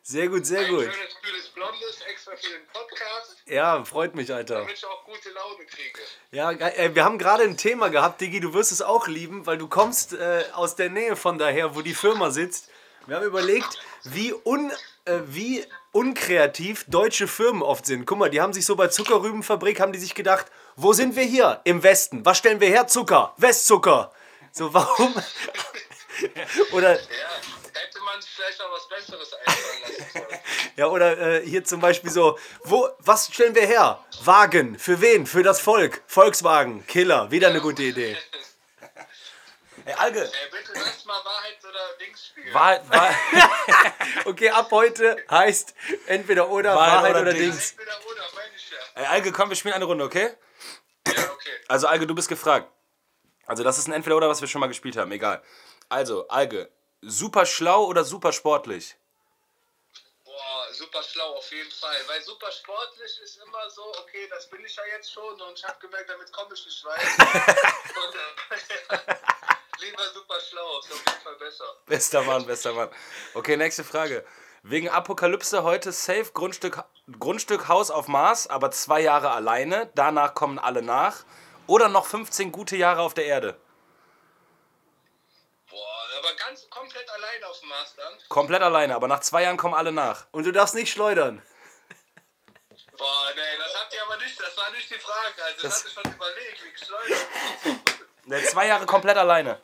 [0.05, 0.81] Sehr gut, sehr Ein gut.
[0.83, 4.55] schönes, kühles Blondes, extra für den Podcast, Ja, freut mich, Alter.
[4.59, 5.99] damit ich auch gute Laune kriege.
[6.31, 6.51] Ja.
[6.51, 9.69] Äh, wir haben gerade ein Thema gehabt, Digi, du wirst es auch lieben, weil du
[9.69, 12.69] kommst äh, aus der Nähe von daher, wo die Firma sitzt.
[13.07, 14.71] Wir haben überlegt, wie, un,
[15.05, 18.05] äh, wie unkreativ deutsche Firmen oft sind.
[18.05, 21.23] Guck mal, die haben sich so bei Zuckerrübenfabrik, haben die sich gedacht, wo sind wir
[21.23, 21.61] hier?
[21.63, 22.25] Im Westen.
[22.25, 22.87] Was stellen wir her?
[22.87, 23.33] Zucker.
[23.37, 24.11] Westzucker.
[24.51, 25.13] So, warum?
[26.73, 26.99] oder, Ja,
[28.13, 30.39] man sich vielleicht auch was Besseres einfallen lassen
[30.75, 34.03] ja, oder äh, hier zum Beispiel so, wo, was stellen wir her?
[34.23, 34.77] Wagen.
[34.77, 35.25] Für wen?
[35.25, 36.03] Für das Volk.
[36.07, 36.85] Volkswagen.
[36.87, 37.31] Killer.
[37.31, 38.17] Wieder eine gute Idee.
[39.85, 40.21] Ey, Alge.
[40.21, 42.53] Ey, bitte lass mal Wahrheit oder Dings spielen.
[42.53, 43.93] Wahrheit, Wahrheit,
[44.25, 45.73] Okay, ab heute heißt
[46.07, 47.71] entweder oder, Wahrheit Wahrheit, oder oder, Dings.
[47.71, 49.01] Entweder oder, meine ich ja.
[49.01, 50.29] Ey, Alge, komm, wir spielen eine Runde, okay?
[51.07, 51.49] Ja, okay.
[51.67, 52.71] Also, Alge, du bist gefragt.
[53.45, 55.43] Also, das ist ein Entweder-Oder, was wir schon mal gespielt haben, egal.
[55.89, 56.71] Also, Alge,
[57.05, 58.95] super schlau oder super sportlich?
[60.23, 61.95] Boah, super schlau auf jeden Fall.
[62.07, 65.63] Weil super sportlich ist immer so, okay, das bin ich ja jetzt schon und ich
[65.63, 67.01] habe gemerkt, damit komme ich nicht weit.
[68.89, 69.15] äh,
[69.85, 71.65] lieber super schlau, ist auf jeden Fall besser.
[71.85, 72.89] Bester Mann, bester Mann.
[73.33, 74.25] Okay, nächste Frage.
[74.63, 76.83] Wegen Apokalypse heute safe Grundstück,
[77.19, 79.91] Grundstück Haus auf Mars, aber zwei Jahre alleine.
[79.93, 81.25] Danach kommen alle nach.
[81.67, 83.57] Oder noch 15 gute Jahre auf der Erde.
[86.23, 88.13] Aber ganz komplett allein auf dem Mars dann.
[88.29, 90.25] Komplett alleine, aber nach zwei Jahren kommen alle nach.
[90.31, 91.41] Und du darfst nicht schleudern.
[92.97, 95.43] Boah, nee, das habt ihr aber nicht, das war nicht die Frage.
[95.43, 97.27] Also, das, Das- hatte ich schon überlegt, wie geschleudert.
[98.25, 99.61] Ne, zwei Jahre komplett alleine.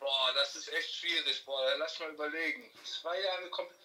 [0.00, 1.44] Boah, das ist echt schwierig.
[1.44, 2.68] Boah, lass mal überlegen.
[2.84, 3.78] Zwei Jahre komplett.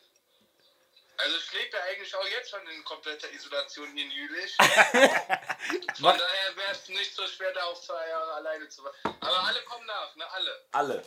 [1.21, 4.55] Also ich lebe ja eigentlich auch jetzt schon in kompletter Isolation hier in Jülich.
[4.57, 8.97] Von daher wäre es nicht so schwer, da auf zwei Jahre alleine zu warten.
[9.19, 10.31] Aber alle kommen nach, ne?
[10.31, 10.65] Alle.
[10.71, 11.03] Alle.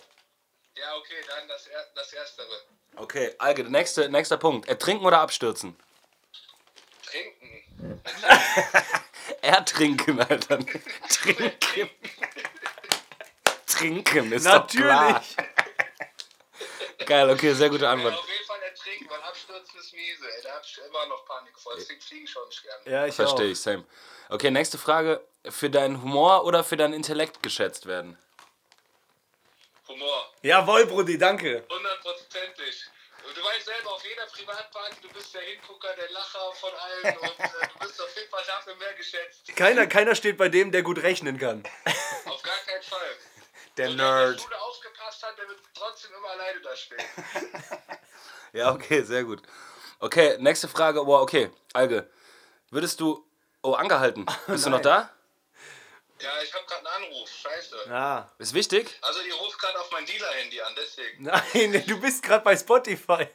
[0.77, 2.63] Ja, okay, dann das, er das Erstere.
[2.97, 4.69] Okay, Alge, nächste, nächster Punkt.
[4.69, 5.77] Ertrinken oder abstürzen?
[7.07, 8.03] Trinken.
[9.41, 10.59] Ertrinken, Alter.
[11.09, 11.91] Trinken.
[13.67, 15.13] Trinken ist doch klar.
[15.13, 15.37] Natürlich.
[17.07, 18.15] Geil, okay, sehr gute Ja, Antwort.
[18.15, 18.52] auf jeden Fall
[19.53, 20.25] abstürzen ist miese.
[20.37, 21.75] Ey, da hab ich immer noch Panik vor.
[21.77, 22.91] Deswegen fliegen schon nicht gerne.
[22.91, 23.85] Ja, ich Verstehe ich, same.
[24.29, 25.21] Okay, nächste Frage.
[25.49, 28.17] Für deinen Humor oder für deinen Intellekt geschätzt werden?
[29.89, 30.33] Humor.
[30.43, 31.65] Jawohl, Brudi, danke.
[31.69, 32.87] Hundertprozentig.
[33.27, 37.19] Und Du weißt selber, auf jeder Privatparty, du bist der Hingucker, der Lacher von allen
[37.19, 39.55] und äh, du bist auf jeden Fall dafür mehr geschätzt.
[39.57, 41.63] Keiner, keiner steht bei dem, der gut rechnen kann.
[42.27, 43.17] Auf gar keinen Fall.
[43.77, 44.41] Der Und wer in der Nerd.
[44.41, 46.99] Schule aufgepasst hat, der wird trotzdem immer alleine da stehen.
[48.53, 49.43] Ja, okay, sehr gut.
[49.99, 51.05] Okay, nächste Frage.
[51.05, 52.11] Boah, okay, Alge.
[52.71, 53.27] Würdest du.
[53.63, 54.27] Oh, angehalten.
[54.47, 55.11] Bist du noch da?
[56.21, 57.31] Ja, ich habe gerade einen Anruf.
[57.31, 57.91] Scheiße.
[57.91, 58.31] Ah.
[58.39, 58.99] Ist wichtig?
[59.03, 61.25] Also, die ruft gerade auf mein Dealer-Handy an, deswegen.
[61.25, 63.27] Nein, du bist gerade bei Spotify.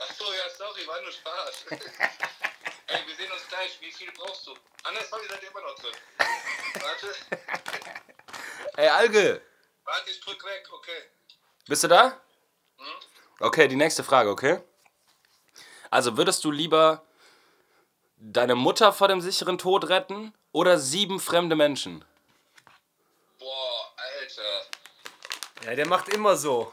[0.00, 1.66] Achso, ja, sorry, war nur Spaß.
[1.70, 3.78] Ey, wir sehen uns gleich.
[3.80, 4.54] Wie viel brauchst du?
[4.84, 5.94] Ah, ne, sorry, seid ihr immer noch drin.
[6.80, 7.14] Warte,
[8.76, 9.42] Ey, Alge.
[9.84, 11.02] warte, ich drück weg, okay.
[11.66, 12.20] Bist du da?
[13.40, 14.60] Okay, die nächste Frage, okay?
[15.90, 17.02] Also würdest du lieber
[18.20, 22.04] Deine Mutter vor dem sicheren Tod retten oder sieben fremde Menschen?
[23.38, 25.62] Boah, Alter.
[25.64, 26.72] Ja, der macht immer so.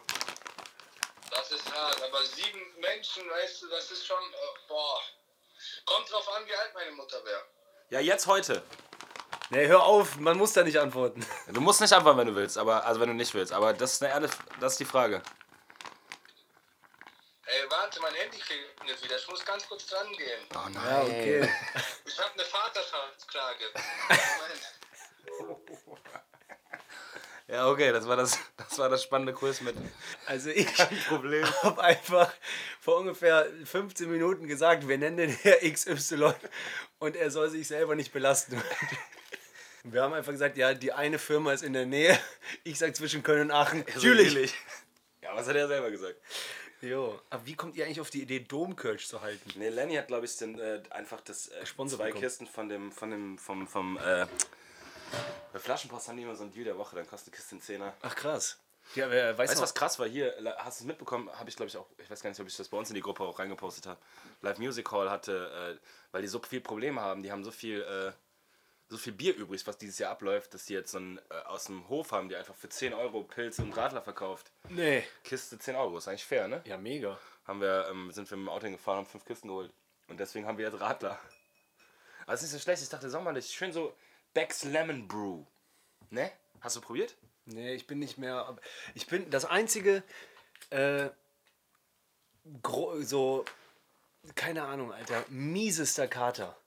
[1.29, 2.01] Das ist hart.
[2.01, 4.17] Aber sieben Menschen, weißt du, das ist schon.
[4.17, 4.99] Äh, boah.
[5.85, 7.43] Kommt drauf an, wie alt meine Mutter wäre.
[7.91, 8.63] Ja, jetzt heute.
[9.51, 11.23] Nee, hör auf, man muss da nicht antworten.
[11.53, 13.53] Du musst nicht antworten, wenn du willst, aber also wenn du nicht willst.
[13.53, 15.21] Aber das ist eine ehrliche, das ist die Frage.
[17.65, 19.17] Ey, warte, mein Handy klingelt wieder.
[19.17, 20.39] Ich muss ganz kurz dran gehen.
[20.53, 20.85] Oh nein.
[20.87, 21.49] Ja, okay.
[22.05, 23.65] Ich habe eine Vaterschaftsklage.
[25.37, 25.59] Moment.
[27.47, 29.75] Ja, okay, das war das, das war das spannende Quiz mit.
[30.25, 30.65] Also ich
[31.07, 31.45] Problem.
[31.61, 32.33] habe einfach
[32.81, 36.33] vor ungefähr 15 Minuten gesagt, wir nennen den Herr XY
[36.97, 38.59] und er soll sich selber nicht belasten.
[39.83, 42.19] Wir haben einfach gesagt, ja, die eine Firma ist in der Nähe.
[42.63, 43.85] Ich sag zwischen Köln und Aachen.
[43.93, 44.55] Natürlich.
[45.21, 46.19] Ja, was hat er selber gesagt?
[46.85, 47.19] Jo.
[47.29, 49.51] Aber wie kommt ihr eigentlich auf die Idee, Domkölsch zu halten?
[49.55, 52.21] Nee, Lenny hat, glaube ich, den, äh, einfach das äh, zwei bekommen.
[52.21, 54.27] Kisten von dem, von dem, vom, vom, äh,
[55.53, 57.93] bei Flaschenpost haben die immer so ein Deal der Woche, dann kostet eine Kiste 10er.
[58.01, 58.59] Ach krass.
[58.93, 60.07] Ja, wer weiß Weißt du, was krass war?
[60.07, 61.29] Hier, hast du es mitbekommen?
[61.33, 62.95] Habe ich, glaube ich, auch, ich weiß gar nicht, ob ich das bei uns in
[62.95, 63.99] die Gruppe auch reingepostet habe.
[64.41, 67.81] Live Music Hall hatte, äh, weil die so viel Probleme haben, die haben so viel,
[67.81, 68.11] äh,
[68.87, 71.65] so viel Bier übrig, was dieses Jahr abläuft, dass die jetzt so ein, äh, aus
[71.65, 74.51] dem Hof haben, die einfach für 10 Euro Pilze und Radler verkauft.
[74.69, 75.03] Nee.
[75.23, 76.61] Kiste 10 Euro, ist eigentlich fair, ne?
[76.65, 77.17] Ja, mega.
[77.45, 79.71] Haben wir, ähm, sind wir mit dem Auto hingefahren, haben fünf Kisten geholt.
[80.07, 81.19] Und deswegen haben wir jetzt Radler.
[82.23, 83.95] Aber es ist nicht so schlecht, ich dachte sommerlich, schön so
[84.33, 85.45] Beck's Lemon Brew.
[86.09, 86.31] Ne?
[86.61, 87.15] Hast du probiert?
[87.45, 88.55] Nee, ich bin nicht mehr.
[88.93, 90.03] Ich bin das einzige.
[90.69, 91.09] Äh,
[93.01, 93.45] so.
[94.33, 95.23] Keine Ahnung, Alter.
[95.29, 96.57] Miesester Kater.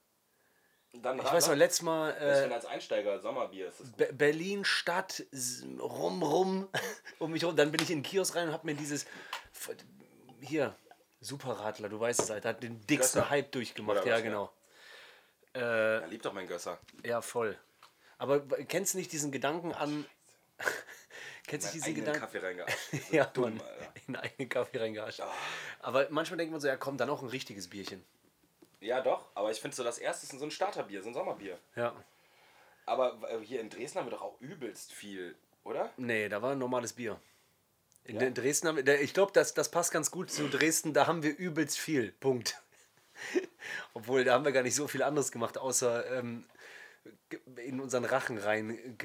[0.93, 2.13] Dann Ich weiß noch, letztes Mal.
[2.19, 5.23] Das Äh, als Einsteiger Sommerbier ist das Be Berlin Stadt
[5.79, 6.67] rum rum
[7.19, 7.55] um mich rum.
[7.55, 9.05] Dann bin ich in den Kiosk rein und hab mir dieses
[10.41, 10.75] hier
[11.21, 13.29] Superradler, du weißt es, Alter, hat den dicksten Gösser.
[13.29, 14.01] Hype durchgemacht.
[14.01, 14.51] Oder Ja, genau.
[15.55, 16.79] Ja, liebt doch mein Gösser.
[17.03, 17.57] Ja, voll.
[18.17, 20.05] Aber kennst du nicht diesen Gedanken an
[21.47, 22.73] kennst du diesen Gedanken Kaffee reingehauen.
[23.11, 23.93] ja, dumm, Mann, Alter.
[24.07, 25.21] in einen eigenen Kaffee reingehascht.
[25.79, 28.03] Aber manchmal denkt man so, ja komm, dann auch ein richtiges Bierchen.
[28.81, 31.57] Ja, doch, aber ich finde so, das erste ist so ein Starterbier, so ein Sommerbier.
[31.75, 31.93] Ja.
[32.85, 35.91] Aber äh, hier in Dresden haben wir doch auch übelst viel, oder?
[35.97, 37.19] Nee, da war ein normales Bier.
[38.05, 38.29] In Ja?
[38.29, 41.37] Dresden haben wir, ich glaube, das, das passt ganz gut zu Dresden, da haben wir
[41.37, 42.13] übelst viel.
[42.13, 42.61] Punkt.
[43.93, 46.45] Obwohl, da haben wir gar nicht so viel anderes gemacht, außer ähm,
[47.57, 48.97] in unseren Rachen rein.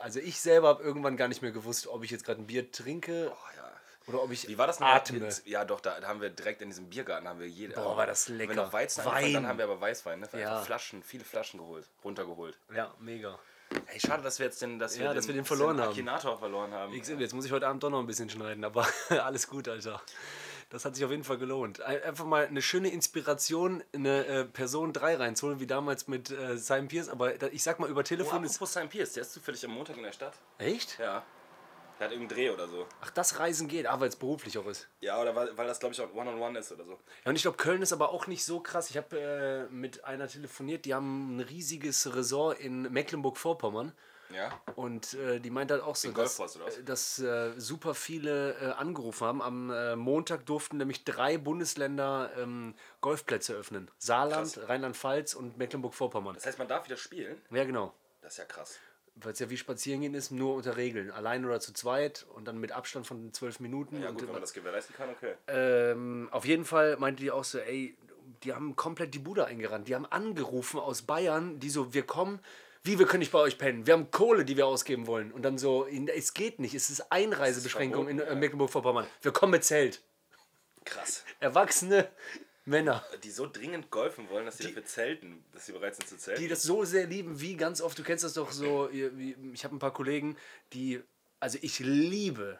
[0.00, 2.70] Also ich selber habe irgendwann gar nicht mehr gewusst, ob ich jetzt gerade ein Bier
[2.70, 3.79] trinke Oh ja.
[4.06, 5.28] Oder ob ich Wie war das atme.
[5.44, 7.74] Ja, doch, da, haben wir direkt in diesem Biergarten haben wir jede.
[7.74, 8.50] Boah, war das Wenn lecker.
[8.56, 9.32] wir noch Weizen Wein.
[9.34, 10.28] Dann haben wir aber Weißwein, ne?
[10.32, 10.38] Ja.
[10.52, 12.56] Einfach Flaschen, viele Flaschen geholt, runtergeholt.
[12.74, 13.38] Ja, mega.
[13.86, 15.90] Ey, schade, dass wir jetzt den, dass wir Ja, den, dass wir den verloren haben.
[15.90, 16.92] Akinator verloren haben.
[16.92, 20.02] Ich, jetzt muss ich heute Abend doch noch ein bisschen schneiden, aber alles gut, Alter.
[20.70, 21.80] Das hat sich auf jeden Fall gelohnt.
[21.80, 26.56] Ein- Einfach mal eine schöne Inspiration, eine äh, Person 3 reinzuholen, wie damals mit äh,
[26.56, 27.08] Simon Pierce.
[27.08, 28.54] Aber da, ich sag mal, über Oh, Telefon ist.
[28.54, 30.34] apropos Simon Pierce, der ist zufällig am Montag in der Stadt.
[30.58, 30.98] Echt?
[30.98, 31.22] Ja.
[32.00, 32.86] Der hat irgendeinen Dreh oder so.
[33.02, 34.88] Ach, das Reisen geht, ah, weil es beruflich auch ist.
[35.00, 36.92] Ja, oder weil, weil das, glaube ich, auch One-on-One ist oder so.
[36.92, 38.88] Ja, und ich glaube, Köln ist aber auch nicht so krass.
[38.88, 43.92] Ich habe äh, mit einer telefoniert, die haben ein riesiges Resort in Mecklenburg-Vorpommern.
[44.34, 44.58] Ja.
[44.76, 46.78] Und äh, die meint halt auch so, Wegen dass, oder was?
[46.78, 49.42] äh, dass äh, super viele äh, angerufen haben.
[49.42, 53.90] Am äh, Montag durften nämlich drei Bundesländer ähm, Golfplätze öffnen.
[53.98, 54.58] Saarland.
[54.68, 56.34] Rheinland-Pfalz und Mecklenburg-Vorpommern.
[56.34, 57.42] Das heißt, man darf wieder spielen?
[57.50, 57.92] Ja, genau.
[58.22, 58.78] Das ist ja krass.
[59.22, 61.10] Weil es ja wie spazieren gehen ist, nur unter Regeln.
[61.10, 64.00] Allein oder zu zweit und dann mit Abstand von zwölf Minuten.
[64.00, 65.34] Ja, gut, wenn man das gewährleisten kann, okay.
[65.48, 67.96] ähm, auf jeden Fall meinte die auch so, ey,
[68.44, 69.88] die haben komplett die Bude eingerannt.
[69.88, 72.40] Die haben angerufen aus Bayern, die so, wir kommen,
[72.82, 73.86] wie, wir können nicht bei euch pennen.
[73.86, 75.32] Wir haben Kohle, die wir ausgeben wollen.
[75.32, 78.40] Und dann so, in- es geht nicht, es ist Einreisebeschränkung in verboten, äh.
[78.40, 79.06] Mecklenburg-Vorpommern.
[79.20, 80.00] Wir kommen mit Zelt.
[80.86, 81.24] Krass.
[81.40, 82.08] Erwachsene
[82.66, 86.16] Männer, Die so dringend golfen wollen, dass sie dafür zelten, dass sie bereit sind zu
[86.18, 86.40] zelten.
[86.42, 89.74] die das so sehr lieben, wie ganz oft, du kennst das doch so, ich habe
[89.76, 90.36] ein paar Kollegen,
[90.72, 91.02] die,
[91.40, 92.58] also ich liebe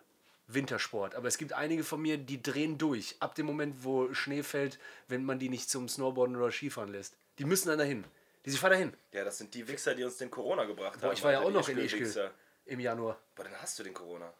[0.49, 4.43] Wintersport, aber es gibt einige von mir, die drehen durch, ab dem Moment, wo Schnee
[4.43, 4.79] fällt,
[5.09, 7.15] wenn man die nicht zum Snowboarden oder Skifahren lässt.
[7.39, 8.05] Die müssen dann dahin.
[8.47, 8.93] Die, ich fahr dahin.
[9.13, 11.13] ja, das sind die Wichser, die uns den Corona gebracht Boah, haben.
[11.15, 12.31] ich war ja Alter, auch noch in Ischgl
[12.65, 13.21] im Januar.
[13.37, 14.33] Boah, dann hast du den Corona.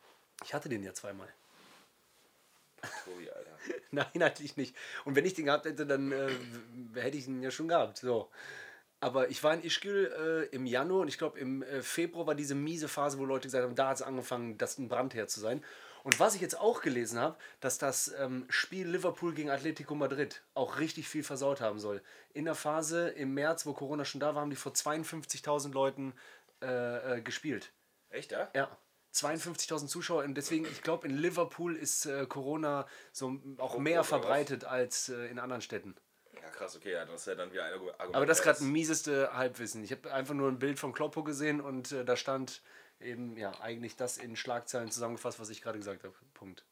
[0.43, 1.29] Ich hatte den ja zweimal.
[3.05, 3.49] Tobi, Alter.
[3.91, 4.77] Nein, hatte ich nicht.
[5.05, 6.29] Und wenn ich den gehabt hätte, dann äh,
[6.95, 7.99] hätte ich ihn ja schon gehabt.
[7.99, 8.31] So.
[9.01, 12.35] Aber ich war in Ischgl äh, im Januar und ich glaube im äh, Februar war
[12.35, 15.41] diese miese Phase, wo Leute gesagt haben, da hat es angefangen, das ein Brandherd zu
[15.41, 15.64] sein.
[16.03, 20.43] Und was ich jetzt auch gelesen habe, dass das ähm, Spiel Liverpool gegen Atletico Madrid
[20.55, 22.03] auch richtig viel versaut haben soll.
[22.33, 26.14] In der Phase im März, wo Corona schon da war, haben die vor 52.000 Leuten
[26.62, 27.73] äh, äh, gespielt.
[28.11, 28.51] Echt, ja?
[28.55, 28.77] Ja.
[29.15, 34.65] 52.000 Zuschauer und deswegen, ich glaube, in Liverpool ist äh, Corona so auch mehr verbreitet
[34.65, 35.97] als äh, in anderen Städten.
[36.35, 38.15] Ja, krass, okay, ja, das ist ja dann wieder ein Argument.
[38.15, 39.83] Aber das ist gerade ein mieseste Halbwissen.
[39.83, 42.63] Ich habe einfach nur ein Bild vom Kloppo gesehen und äh, da stand
[43.01, 46.15] eben, ja, eigentlich das in Schlagzeilen zusammengefasst, was ich gerade gesagt habe.
[46.35, 46.65] Punkt.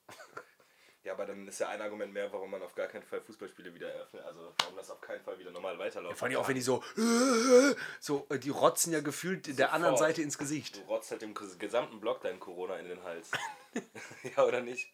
[1.09, 3.73] Ja, aber dann ist ja ein Argument mehr, warum man auf gar keinen Fall Fußballspiele
[3.73, 4.23] wieder eröffnet.
[4.27, 6.19] Also warum das auf keinen Fall wieder normal weiterläuft.
[6.19, 6.85] Vor allem auch, wenn die so,
[7.99, 10.77] so, äh, die rotzen ja gefühlt der anderen Seite ins Gesicht.
[10.77, 13.31] Du rotzt halt dem gesamten Block deinen Corona in den Hals.
[14.37, 14.93] ja, oder nicht?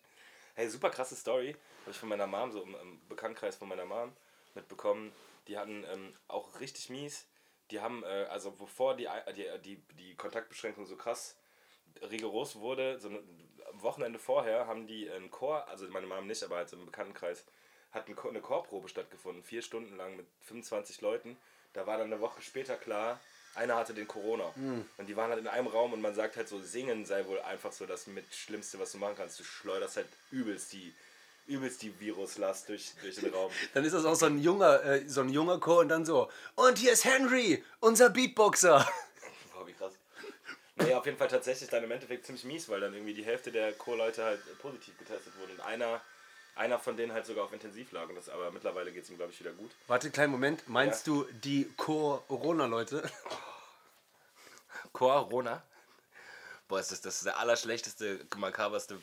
[0.55, 1.57] Hey, super krasse Story.
[1.81, 4.13] Habe ich von meiner Mom, so im, im Bekanntenkreis von meiner Mom,
[4.55, 5.11] mitbekommen.
[5.49, 7.27] Die hatten ähm, auch richtig mies.
[7.73, 11.35] Die haben, äh, also bevor die, die, die, die Kontaktbeschränkung so krass
[12.09, 13.19] rigoros wurde, so am
[13.83, 17.45] Wochenende vorher haben die einen Chor, also meine Mom nicht, aber halt so im Bekanntenkreis,
[17.93, 21.37] hat eine Chorprobe stattgefunden, vier Stunden lang mit 25 Leuten.
[21.75, 23.21] Da war dann eine Woche später klar,
[23.55, 24.45] einer hatte den Corona.
[24.99, 27.41] Und die waren halt in einem Raum und man sagt halt so, singen sei wohl
[27.41, 29.39] einfach so das mit Schlimmste, was du machen kannst.
[29.39, 30.93] Du schleuderst halt übelst die,
[31.47, 33.53] übelst die Viruslast durch, durch den Raum.
[33.75, 36.29] Dann ist das auch so ein junger, äh, so ein junger Chor und dann so,
[36.57, 38.89] und hier ist Henry, unser Beatboxer.
[40.77, 43.53] Nee, auf jeden Fall tatsächlich dann im Endeffekt ziemlich mies, weil dann irgendwie die Hälfte
[43.53, 46.01] der Chorleute halt positiv getestet wurde und einer,
[46.57, 48.09] einer von denen halt sogar auf Intensiv lag.
[48.09, 49.71] Und das, aber mittlerweile geht es ihm, glaube ich, wieder gut.
[49.87, 50.69] Warte, kleinen Moment.
[50.69, 53.09] Meinst du die Corona-Leute?
[54.93, 55.63] Corona?
[56.67, 58.99] Boah, ist das, das ist der allerschlechteste, makaberste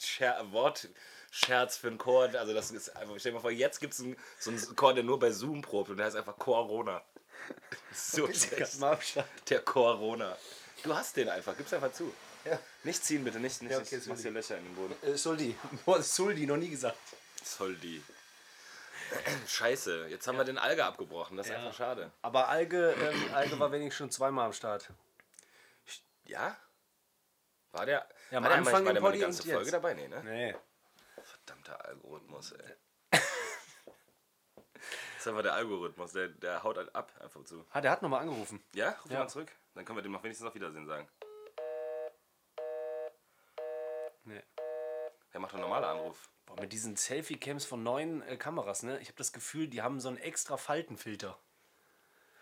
[0.00, 2.30] Scher Wortscherz für einen Chor.
[2.34, 4.94] Also das ist einfach, stell dir mal vor, jetzt gibt es einen, so einen Chor,
[4.94, 7.02] der nur bei Zoom probt und der heißt einfach Corona.
[7.92, 9.26] So Abstand.
[9.48, 10.36] Der Corona.
[10.82, 12.14] Du hast den einfach, gib's einfach zu.
[12.44, 12.58] Ja.
[12.84, 14.94] Nicht ziehen bitte, nicht, nicht, Ja, okay, nicht machst dir Löcher in den Boden.
[15.02, 15.56] Äh, Soldi.
[16.00, 16.96] Soldi, noch nie gesagt.
[17.42, 18.02] Soldi.
[19.48, 22.12] Scheiße, jetzt haben wir den Alge abgebrochen, das ist einfach schade.
[22.22, 24.88] Aber Alge, ähm, Alge war wenigstens schon zweimal am Start.
[26.26, 26.56] Ja?
[27.72, 29.72] War der, Ja, am war der, Anfang war der mal eine ganze Folge jetzt.
[29.72, 29.94] dabei?
[29.94, 30.22] Nee, ne?
[30.24, 30.54] Nee.
[31.22, 32.74] Verdammter Algorithmus, ey.
[35.18, 37.66] Das ist einfach der Algorithmus, der, der haut halt ab einfach zu.
[37.72, 38.62] Ah, der hat nochmal angerufen.
[38.72, 39.18] Ja, ruf Ja.
[39.18, 39.50] mal zurück.
[39.74, 41.08] Dann können wir dem noch wenigstens auf Wiedersehen sagen.
[44.24, 44.40] Nee.
[45.32, 46.30] Er macht einen normalen Anruf.
[46.46, 49.00] Boah, mit diesen Selfie-Cams von neuen äh, Kameras, ne?
[49.00, 51.36] Ich habe das Gefühl, die haben so einen extra Faltenfilter.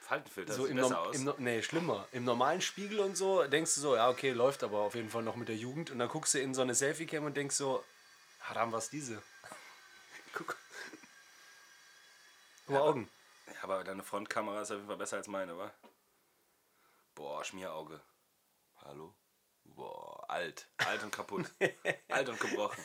[0.01, 1.17] Faltenfilter, So sieht besser aus.
[1.17, 2.07] im nee, schlimmer.
[2.13, 5.23] Im normalen Spiegel und so denkst du so, ja, okay, läuft aber auf jeden Fall
[5.23, 5.91] noch mit der Jugend.
[5.91, 7.83] Und dann guckst du in so eine Selfie-Cam und denkst so,
[8.41, 9.23] Haram, was diese?
[10.35, 10.57] Guck.
[12.67, 13.09] Guck mal, Augen.
[13.47, 15.73] Ja, aber deine Frontkamera ist auf jeden Fall besser als meine, wa?
[17.15, 18.01] Boah, Schmierauge.
[18.85, 19.15] Hallo?
[19.65, 20.67] Boah, alt.
[20.79, 21.47] Alt und kaputt.
[22.09, 22.83] alt und gebrochen.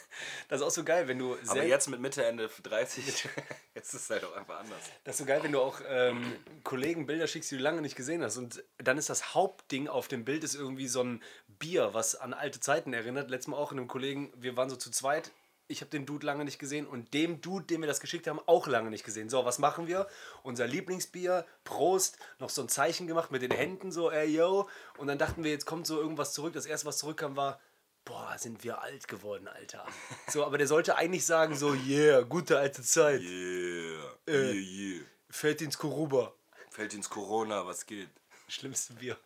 [0.47, 3.05] Das ist auch so geil, wenn du Aber jetzt mit Mitte, Ende 30,
[3.75, 4.81] jetzt ist es halt auch einfach anders.
[5.03, 7.95] Das ist so geil, wenn du auch ähm, Kollegen Bilder schickst, die du lange nicht
[7.95, 8.37] gesehen hast.
[8.37, 12.33] Und dann ist das Hauptding auf dem Bild ist irgendwie so ein Bier, was an
[12.33, 13.31] alte Zeiten erinnert.
[13.31, 15.31] Letztes Mal auch in einem Kollegen, wir waren so zu zweit.
[15.71, 18.39] Ich habe den Dude lange nicht gesehen und dem Dude, dem wir das geschickt haben,
[18.45, 19.29] auch lange nicht gesehen.
[19.29, 20.07] So, was machen wir?
[20.43, 24.69] Unser Lieblingsbier, Prost, noch so ein Zeichen gemacht mit den Händen, so, ey, yo.
[24.97, 26.53] Und dann dachten wir, jetzt kommt so irgendwas zurück.
[26.53, 27.59] Das erste, was zurückkam, war,
[28.05, 29.85] boah, sind wir alt geworden, Alter.
[30.27, 33.21] So, aber der sollte eigentlich sagen, so, yeah, gute alte Zeit.
[33.21, 34.31] Yeah, Äh.
[34.31, 35.03] yeah, yeah.
[35.29, 36.33] Fällt ins Kuruba.
[36.69, 38.09] Fällt ins Corona, was geht?
[38.47, 39.17] Schlimmste Bier.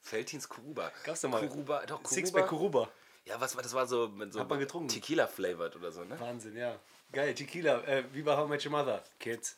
[0.00, 0.90] Fällt ins Kuruba.
[1.04, 1.46] Gab's doch mal.
[1.46, 2.88] Kuruba, doch, Sixpack Kuruba.
[3.24, 3.72] Ja, was war das?
[3.74, 4.88] war so mit so Hat man getrunken.
[4.88, 6.18] Tequila-flavored oder so, ne?
[6.18, 6.78] Wahnsinn, ja.
[7.12, 7.82] Geil, Tequila.
[7.84, 9.04] Äh, wie bei How Met Your Mother.
[9.20, 9.56] Kids,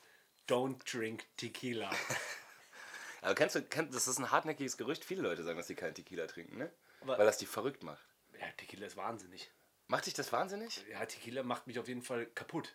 [0.48, 1.90] don't drink Tequila.
[3.22, 5.04] Aber kennst du, kennst, das ist ein hartnäckiges Gerücht.
[5.04, 6.70] Viele Leute sagen, dass sie keinen Tequila trinken, ne?
[7.00, 8.04] Wa- Weil das die verrückt macht.
[8.38, 9.50] ja, Tequila ist wahnsinnig.
[9.86, 10.84] Macht dich das wahnsinnig?
[10.90, 12.74] Ja, Tequila macht mich auf jeden Fall kaputt.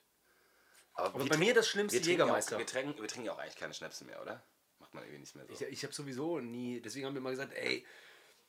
[0.93, 2.55] Aber, Aber bei mir das schlimmste wir trinken ja Jägermeister.
[2.55, 4.43] Auch, wir, trinken, wir trinken ja auch eigentlich keine Schnäpse mehr, oder?
[4.79, 5.53] Macht man irgendwie nicht mehr so.
[5.53, 7.85] Ich, ich habe sowieso nie, deswegen haben wir immer gesagt, ey,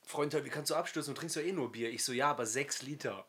[0.07, 1.15] Freund, wie kannst du abstürzen?
[1.15, 1.91] Du trinkst doch eh nur Bier.
[1.91, 3.27] Ich so, ja, aber sechs Liter.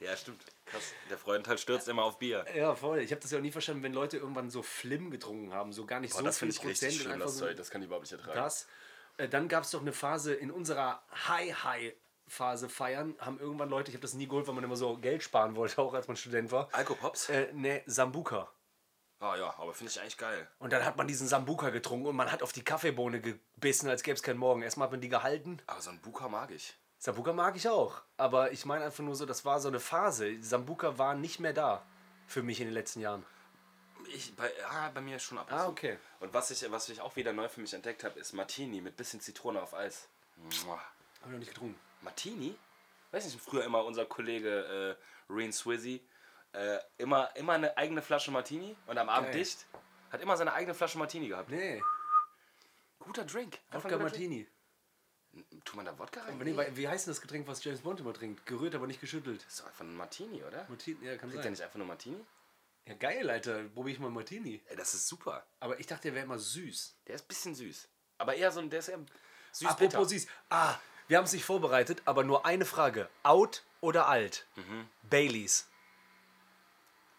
[0.00, 0.44] ja, stimmt.
[0.66, 0.92] Krass.
[1.10, 2.44] Der Freund halt stürzt immer auf Bier.
[2.54, 3.00] ja, voll.
[3.00, 5.84] Ich habe das ja auch nie verstanden, wenn Leute irgendwann so Flim getrunken haben, so
[5.84, 7.56] gar nicht Boah, so das viel finde ich richtig Prozent schlimm, einfach das so Zeug.
[7.56, 8.36] Das kann ich überhaupt nicht ertragen.
[8.36, 8.66] Das.
[9.16, 13.94] Äh, dann gab es doch eine Phase in unserer High-High-Phase feiern, haben irgendwann Leute, ich
[13.94, 16.50] habe das nie geholt, weil man immer so Geld sparen wollte, auch als man Student
[16.50, 16.68] war.
[16.72, 17.28] Alkopops?
[17.28, 18.50] Äh, ne, Sambuka.
[19.24, 20.46] Ah ja, aber finde ich eigentlich geil.
[20.58, 24.02] Und dann hat man diesen Sambuka getrunken und man hat auf die Kaffeebohne gebissen, als
[24.02, 24.60] gäbe es keinen Morgen.
[24.60, 25.62] Erstmal hat man die gehalten.
[25.66, 26.74] Aber so ein Buka mag ich.
[26.98, 28.02] Sambuka mag ich auch.
[28.18, 30.42] Aber ich meine einfach nur so, das war so eine Phase.
[30.42, 31.82] Sambuka war nicht mehr da
[32.26, 33.24] für mich in den letzten Jahren.
[34.14, 35.70] Ich, bei, ah, bei mir schon ab und Ah, zu.
[35.70, 35.98] okay.
[36.20, 38.94] Und was ich, was ich auch wieder neu für mich entdeckt habe, ist Martini mit
[38.98, 40.06] bisschen Zitrone auf Eis.
[40.66, 40.76] Mua.
[40.76, 40.84] Hab
[41.24, 41.80] ich noch nicht getrunken.
[42.02, 42.56] Martini?
[43.10, 44.96] Weiß nicht, früher immer unser Kollege
[45.30, 46.02] äh, Reen Swizzy
[46.54, 49.40] äh, immer, immer eine eigene Flasche Martini und am Abend Geil.
[49.40, 49.66] dicht.
[50.10, 51.50] Hat immer seine eigene Flasche Martini gehabt.
[51.50, 51.82] Nee,
[53.00, 53.58] Guter Drink.
[53.70, 54.46] Einfach Wodka guter Martini.
[55.32, 55.64] Drink.
[55.64, 56.38] Tut man da Wodka rein?
[56.38, 58.46] Nee, weil- wie heißt denn das Getränk, was James Bond immer trinkt?
[58.46, 59.44] Gerührt, aber nicht geschüttelt.
[59.44, 60.64] Das ist doch einfach ein Martini, oder?
[60.68, 61.52] Martini, ja, kann Trinkt der sein.
[61.52, 62.24] nicht einfach nur Martini?
[62.86, 63.64] Ja, geil, Alter.
[63.64, 64.62] Probier ich mal Martini.
[64.66, 65.44] Ey, das ist super.
[65.58, 66.96] Aber ich dachte, der wäre immer süß.
[67.08, 67.88] Der ist ein bisschen süß.
[68.18, 68.98] Aber eher so ein, der ist eher
[69.52, 69.98] süß bitter.
[69.98, 70.26] Apropos süß.
[70.50, 70.76] Ah,
[71.08, 73.08] wir haben es nicht vorbereitet, aber nur eine Frage.
[73.24, 74.46] Out oder alt?
[75.02, 75.66] Baileys.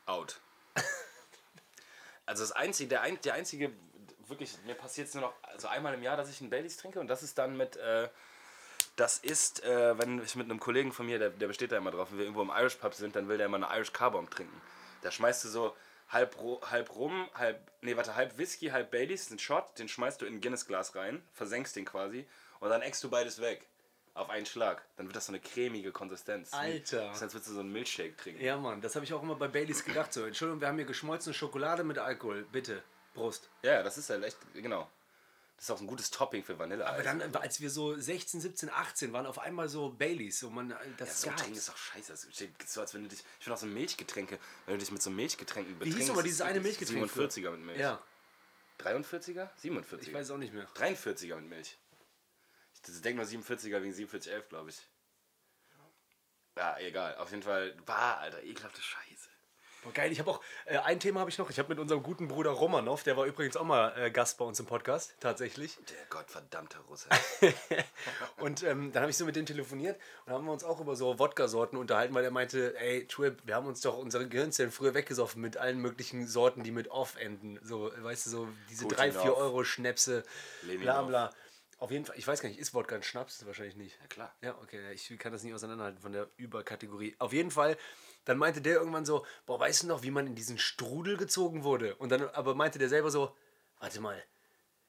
[0.06, 0.40] Out.
[2.26, 3.72] also das einzige, der, ein, der einzige,
[4.28, 7.00] wirklich, mir passiert es nur noch also einmal im Jahr, dass ich einen Baileys trinke
[7.00, 8.10] und das ist dann mit, äh,
[8.96, 11.92] das ist, äh, wenn ich mit einem Kollegen von mir, der, der besteht da immer
[11.92, 14.12] drauf, wenn wir irgendwo im Irish Pub sind, dann will der immer eine Irish Car
[14.12, 14.62] Bomb trinken.
[15.02, 15.76] Da schmeißt du so
[16.10, 16.38] halb,
[16.70, 20.36] halb Rum, halb, nee, warte, halb Whisky, halb Baileys, den Shot, den schmeißt du in
[20.36, 22.28] ein Guinness-Glas rein, versenkst den quasi
[22.60, 23.66] und dann eckst du beides weg.
[24.16, 24.82] Auf einen Schlag.
[24.96, 26.54] Dann wird das so eine cremige Konsistenz.
[26.54, 27.10] Alter.
[27.10, 28.42] Das als würdest du so einen Milchshake trinken.
[28.42, 30.14] Ja, Mann, das habe ich auch immer bei Baileys gedacht.
[30.14, 32.48] So, Entschuldigung, wir haben hier geschmolzene Schokolade mit Alkohol.
[32.50, 32.82] Bitte.
[33.14, 33.50] Prost.
[33.62, 34.90] Ja, das ist halt echt, genau.
[35.58, 36.86] Das ist auch ein gutes Topping für Vanille.
[36.86, 40.40] Aber dann, als wir so 16, 17, 18 waren, auf einmal so Baileys.
[40.40, 42.12] So, man, das ja, so trinken ist doch scheiße.
[42.12, 43.20] Das ist so, als wenn du dich.
[43.40, 46.00] Ich finde auch so Milchgetränke, wenn du dich mit so Milchgetränken Wie betrinkst.
[46.00, 47.06] hieß aber dieses eine Milchgetränk?
[47.06, 47.80] 47er mit Milch.
[47.80, 48.02] Ja,
[48.80, 49.50] 43er?
[49.62, 50.02] 47er?
[50.02, 50.68] ich weiß auch nicht mehr.
[50.76, 51.78] 43er mit Milch.
[52.88, 54.78] Ich denke mal 47er wegen 4711, glaube ich.
[56.58, 57.16] Ja, egal.
[57.18, 57.76] Auf jeden Fall.
[57.86, 59.30] Bah, Alter, ekelhafte Scheiße.
[59.86, 61.48] Boah, geil, ich habe auch, äh, ein Thema habe ich noch.
[61.52, 64.46] Ich habe mit unserem guten Bruder Romanov, der war übrigens auch mal äh, Gast bei
[64.46, 65.78] uns im Podcast, tatsächlich.
[65.90, 67.08] Der gottverdammte Russe.
[68.38, 70.96] Und ähm, dann habe ich so mit dem telefoniert und haben wir uns auch über
[70.96, 74.96] so Wodka-Sorten unterhalten, weil er meinte, ey, Trip, wir haben uns doch unsere Gehirnzellen früher
[74.96, 77.60] weggesoffen mit allen möglichen Sorten, die mit off enden.
[77.62, 79.38] So, weißt du, so diese Putin 3, 4 off.
[79.38, 80.24] Euro Schnäpse,
[80.64, 81.08] bla Leninov.
[81.08, 81.28] bla.
[81.28, 81.45] Auf
[81.92, 83.46] jeden Fall, ich weiß gar nicht, ist Wodka ein Schnaps?
[83.46, 84.00] Wahrscheinlich nicht.
[84.02, 84.36] Ja, klar.
[84.42, 87.16] Ja, okay, ich kann das nicht auseinanderhalten von der Überkategorie.
[87.20, 87.78] Auf jeden Fall,
[88.24, 91.64] dann meinte der irgendwann so, boah, weißt du noch, wie man in diesen Strudel gezogen
[91.64, 91.96] wurde?
[91.96, 93.36] Und dann aber meinte der selber so,
[93.80, 94.24] warte mal,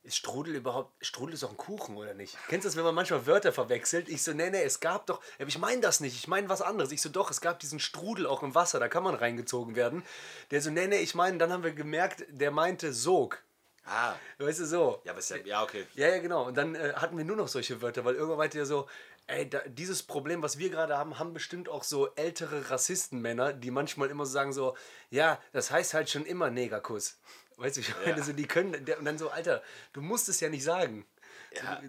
[0.07, 2.39] ist Strudel überhaupt, Strudel ist doch ein Kuchen, oder nicht?
[2.49, 4.09] Kennst du das, wenn man manchmal Wörter verwechselt?
[4.09, 6.63] Ich so, nee, nee, es gab doch, aber ich meine das nicht, ich meine was
[6.63, 6.93] anderes.
[6.93, 10.05] Ich so, doch, es gab diesen Strudel auch im Wasser, da kann man reingezogen werden.
[10.53, 13.43] Der so, nee, nee, ich meine, dann haben wir gemerkt, der meinte Sog.
[13.87, 14.15] Ah.
[14.39, 15.01] Weißt du, so.
[15.05, 15.87] Ja, aber ist ja, ja, okay.
[15.95, 16.45] Ja, ja, genau.
[16.45, 18.89] Und dann äh, hatten wir nur noch solche Wörter, weil irgendwann meinte er so,
[19.29, 23.71] ey, da, dieses Problem, was wir gerade haben, haben bestimmt auch so ältere Rassistenmänner, die
[23.71, 24.77] manchmal immer so sagen so,
[25.11, 27.19] ja, das heißt halt schon immer Negerkuss.
[27.59, 28.23] Weißt du, ich meine, Ja.
[28.25, 29.63] so, die können, der, und dann so, Alter,
[29.93, 31.07] du musst es ja nicht sagen.
[31.53, 31.81] Ja,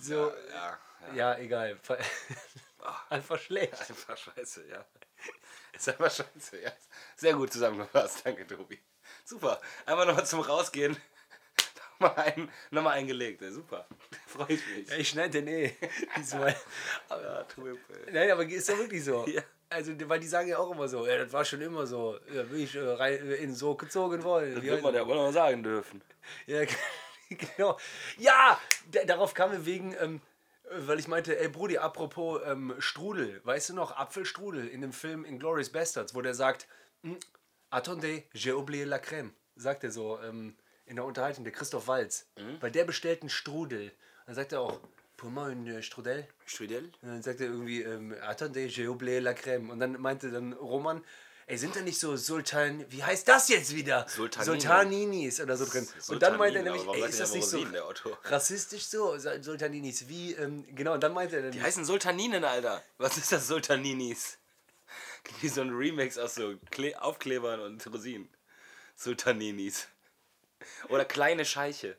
[0.00, 0.78] So, ja, ja,
[1.08, 1.14] ja.
[1.14, 1.78] ja, egal.
[1.82, 1.98] Ver-
[3.10, 3.74] Einfach schlecht.
[3.88, 4.84] Einfach scheiße, ja.
[5.72, 6.72] Ist einfach scheiße, ja.
[7.16, 8.78] Sehr gut zusammengefasst, danke, Tobi.
[9.24, 9.60] Super.
[9.86, 10.96] Einfach nochmal zum Rausgehen.
[12.02, 13.86] Nochmal ein, nochmal eingelegt, super.
[14.26, 14.88] Freue ich mich.
[14.88, 15.72] Ja, ich schneide den eh.
[16.16, 16.54] Diesmal.
[17.08, 17.46] Aber, Ja,
[18.12, 19.24] nein, aber ist ja wirklich so.
[19.32, 19.42] Ja.
[19.68, 22.50] Also, weil die sagen ja auch immer so, ja, das war schon immer so, ja,
[22.50, 24.54] will ich äh, rein, äh, in so gezogen wollen.
[24.54, 26.02] Das Wie wird man ja wohl noch sagen dürfen.
[26.46, 26.60] Ja,
[27.30, 27.78] genau.
[28.18, 28.60] Ja,
[29.06, 30.20] darauf kam wir wegen, ähm,
[30.72, 35.24] weil ich meinte, ey Brudi, apropos ähm, Strudel, weißt du noch, Apfelstrudel in dem Film
[35.24, 36.68] Inglourious Bastards, wo der sagt,
[37.02, 37.16] "Hm,
[37.70, 40.54] attendez, j'ai oublié la crème, sagt er so ähm,
[40.86, 42.26] in der Unterhaltung, der Christoph Walz,
[42.60, 43.92] weil der bestellt einen Strudel.
[44.26, 44.80] Dann sagt er auch,
[45.16, 46.26] pour moi une Strudel.
[46.46, 46.84] Strudel?
[47.02, 49.70] Und dann sagt er irgendwie, ähm, attendez, j'ai oublié la crème.
[49.70, 51.04] Und dann meinte dann Roman,
[51.46, 54.06] ey, sind da nicht so Sultan, wie heißt das jetzt wieder?
[54.08, 54.44] Sultanini.
[54.50, 55.86] Sultaninis oder so drin.
[56.08, 57.58] Und dann meinte er nämlich, ey, ist das nicht so
[58.24, 59.16] rassistisch so?
[59.18, 62.82] Sultaninis, wie, ähm, genau, und dann meinte er dann, Die heißen Sultaninen, Alter.
[62.98, 64.38] Was ist das Sultaninis?
[65.40, 68.28] Wie so ein Remix aus so Kle Aufklebern und Rosinen.
[68.96, 69.88] Sultaninis.
[70.88, 71.96] Oder kleine Scheiche.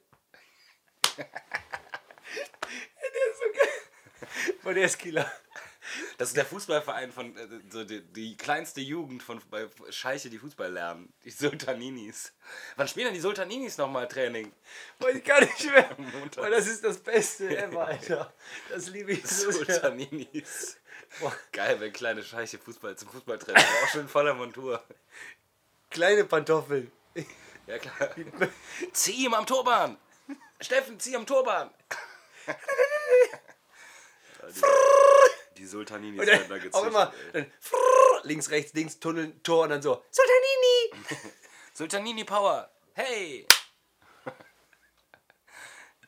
[4.61, 5.31] von der ist Killer.
[6.17, 10.37] Das ist der Fußballverein von äh, so die, die kleinste Jugend von bei Scheiche, die
[10.37, 11.13] Fußball lernen.
[11.23, 12.33] Die Sultaninis.
[12.75, 14.51] Wann spielen denn die Sultaninis nochmal Training?
[14.99, 15.95] Weiß ich gar nicht mehr.
[16.35, 18.33] Weil das ist das Beste ever, Alter.
[18.69, 19.51] Das liebe ich so.
[19.51, 20.77] Sultaninis.
[21.19, 23.63] Boah, Geil, wenn kleine Scheiche Fußball zum Fußballtraining.
[23.83, 24.83] Auch schön voller Montur.
[25.89, 26.91] Kleine Pantoffeln.
[27.67, 28.09] Ja klar.
[28.93, 29.97] Zieh ihm am Turban!
[30.59, 31.69] Steffen, zieh am Turban!
[34.55, 34.61] die,
[35.57, 36.75] die Sultaninis Und werden da gezüchtet.
[36.75, 37.45] auch immer, dann
[38.23, 41.31] links, rechts, links, Tunnel, Tor und dann so, Sultanini!
[41.73, 42.69] Sultanini Power!
[42.93, 43.47] Hey!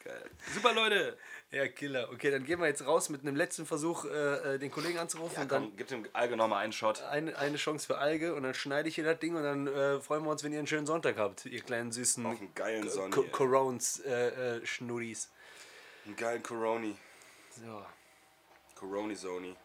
[0.04, 0.30] Geil.
[0.54, 1.18] Super Leute!
[1.56, 2.10] Ja, Killer.
[2.12, 5.36] Okay, dann gehen wir jetzt raus mit einem letzten Versuch, äh, äh, den Kollegen anzurufen
[5.38, 7.02] Ja, und dann komm, gib dem Alge nochmal einen Shot.
[7.04, 10.02] eine, eine Chance für Alge und dann schneide ich hier das Ding und dann äh,
[10.02, 12.90] freuen wir uns, wenn ihr einen schönen Sonntag habt, ihr kleinen süßen Auf einen geilen
[12.90, 13.30] Sonny.
[13.32, 15.30] Corons äh, äh, Schnurris.
[16.06, 16.98] Einen geilen Coroni.
[17.52, 17.86] So,
[18.76, 19.56] Coroni Sony.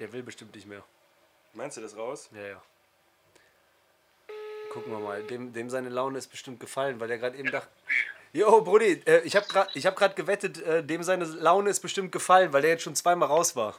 [0.00, 0.82] der will bestimmt nicht mehr.
[1.52, 2.30] Meinst du das raus?
[2.32, 2.62] Ja, ja.
[4.72, 5.22] Gucken wir mal.
[5.24, 7.68] Dem, dem seine Laune ist bestimmt gefallen, weil er gerade eben dachte.
[8.32, 12.12] Jo, Brudi, äh, ich habe gerade hab grad gewettet, äh, dem seine Laune ist bestimmt
[12.12, 13.78] gefallen, weil der jetzt schon zweimal raus war.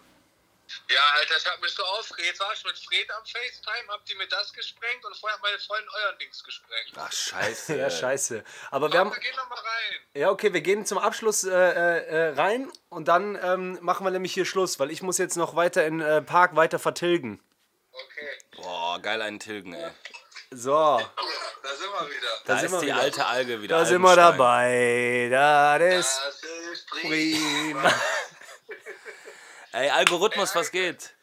[0.89, 2.27] Ja, Alter, ich hab mich so aufgeregt.
[2.27, 5.43] Jetzt war ich mit Fred am FaceTime, habt ihr mir das gesprengt und vorher hat
[5.43, 6.91] meine Freundin euren Dings gesprengt.
[6.95, 7.75] Ach, scheiße.
[7.77, 8.43] Ja, scheiße.
[8.71, 9.11] Aber wir haben.
[9.11, 9.99] Aber geh noch mal rein.
[10.13, 14.11] Ja, okay, wir gehen zum Abschluss äh, äh, äh, rein und dann ähm, machen wir
[14.11, 17.41] nämlich hier Schluss, weil ich muss jetzt noch weiter in äh, Park weiter vertilgen.
[17.91, 19.91] Okay, Boah, geil einen Tilgen, ey.
[20.51, 22.27] So, da sind wir wieder.
[22.45, 22.95] Da, sind ist wir die wieder.
[22.97, 23.77] alte Alge wieder.
[23.79, 25.27] da sind wir dabei.
[25.29, 27.93] Das ist Das ist prima.
[29.73, 31.13] Ey, Algorithmus, was geht?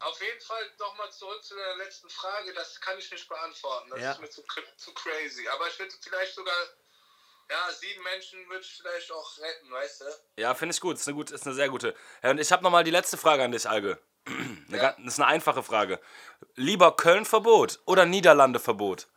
[0.00, 2.52] Auf jeden Fall nochmal zurück zu der letzten Frage.
[2.54, 3.90] Das kann ich nicht beantworten.
[3.90, 4.12] Das Ja.
[4.12, 4.42] ist mir zu,
[4.76, 5.48] zu crazy.
[5.48, 6.54] Aber ich würde vielleicht sogar,
[7.50, 10.04] ja, sieben Menschen würde ich vielleicht auch retten, weißt du?
[10.42, 10.96] Ja, finde ich gut.
[10.96, 11.94] Ist eine, gut, ist eine sehr gute.
[12.22, 13.98] Ja, und ich habe nochmal die letzte Frage an dich, Alge.
[14.68, 14.92] Ja.
[14.92, 16.00] Das ist eine einfache Frage.
[16.54, 19.08] Lieber Köln-Verbot oder Niederlande-Verbot?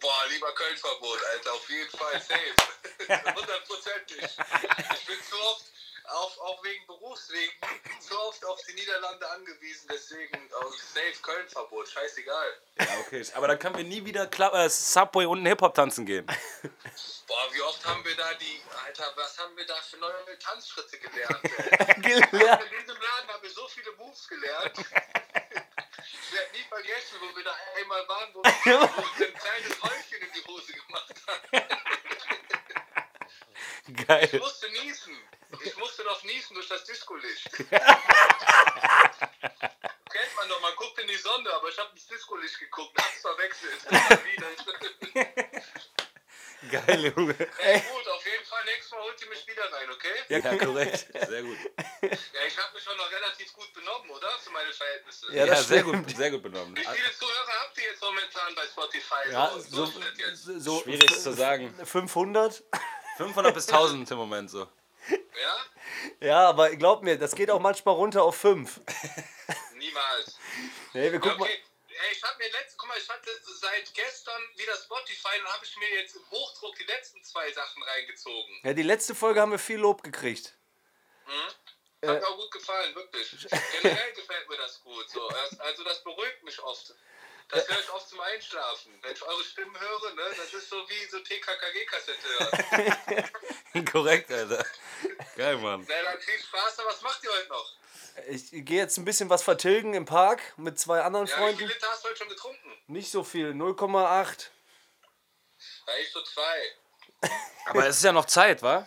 [0.00, 3.34] Boah, lieber Köln-Verbot, Alter, auf jeden Fall safe.
[3.34, 4.22] Hundertprozentig.
[4.22, 5.64] Ich bin zu oft,
[6.12, 7.52] auch, auch wegen Berufswegen,
[8.00, 12.60] zu oft auf die Niederlande angewiesen, deswegen auch safe Köln-Verbot, scheißegal.
[12.78, 13.24] Ja, okay.
[13.34, 16.26] Aber dann können wir nie wieder Kla äh, Subway und Hip-Hop tanzen gehen.
[16.26, 20.98] Boah, wie oft haben wir da die, Alter, was haben wir da für neue Tanzschritte
[20.98, 21.42] gelernt?
[22.02, 22.62] Gelernt.
[22.64, 24.78] In diesem Laden haben wir so viele Moves gelernt.
[24.78, 30.32] Ich werde nie vergessen, wo wir da einmal waren, wo, wir ein kleines Häufchen in
[30.32, 31.66] die Hose gemacht haben.
[33.86, 34.38] Ich Geil.
[34.40, 35.16] musste niesen.
[35.64, 37.50] Ich musste noch niesen durch das Discolicht.
[37.58, 37.80] Kennt
[40.36, 43.86] man doch, man guckt in die Sonne, aber ich habe ins Discolicht geguckt, hab's verwechselt.
[46.70, 47.34] Geil, Junge.
[47.58, 50.14] Ey, gut, auf jeden Fall, nächstes Mal holt ihr mich wieder rein, okay?
[50.28, 51.06] Ja, korrekt.
[51.28, 51.56] Sehr gut.
[52.02, 52.08] Ja,
[52.46, 54.28] ich habe mich schon noch relativ gut benommen, oder?
[54.38, 55.26] Für meine Verhältnisse.
[55.32, 56.06] Ja, Ja, das sehr stimmt.
[56.06, 56.76] gut, sehr gut benommen.
[56.76, 59.30] Wie viele Zuhörer habt ihr jetzt momentan bei Spotify?
[59.32, 61.74] Ja, so, so, so Schwierig zu sagen.
[61.84, 62.62] 500?
[63.16, 64.68] 500 bis 1000 im Moment so.
[65.08, 65.56] Ja?
[66.20, 68.80] Ja, aber glaub mir, das geht auch manchmal runter auf 5.
[69.74, 70.38] Niemals.
[70.92, 71.44] Nee, wir gucken mal.
[71.44, 71.62] okay.
[71.88, 73.30] Ey, ich habe mir letzte, guck mal, ich hatte
[73.60, 77.82] seit gestern wieder Spotify und habe ich mir jetzt im Hochdruck die letzten zwei Sachen
[77.82, 78.60] reingezogen.
[78.62, 80.54] Ja, die letzte Folge haben wir viel Lob gekriegt.
[82.06, 83.46] Hat mir auch gut gefallen, wirklich.
[83.82, 85.08] Generell gefällt mir das gut.
[85.10, 85.28] So.
[85.58, 86.94] Also das beruhigt mich oft.
[87.48, 88.98] Das höre ich oft zum Einschlafen.
[89.02, 93.84] Wenn ich eure Stimmen höre, ne, das ist so wie so TKKG-Kassette hören.
[93.92, 94.64] Korrekt, Alter.
[95.40, 95.86] Geil, Mann.
[95.88, 97.72] Na, dann viel Spaß, aber was macht ihr heute noch?
[98.28, 101.56] Ich gehe jetzt ein bisschen was vertilgen im Park mit zwei anderen Ja, wie Freunden.
[101.60, 102.72] viele Liter hast du heute schon getrunken?
[102.88, 104.50] Nicht so viel, 0,8.
[105.86, 107.30] Ja, ich so zwei.
[107.70, 108.86] Aber es ist ja noch Zeit, wa?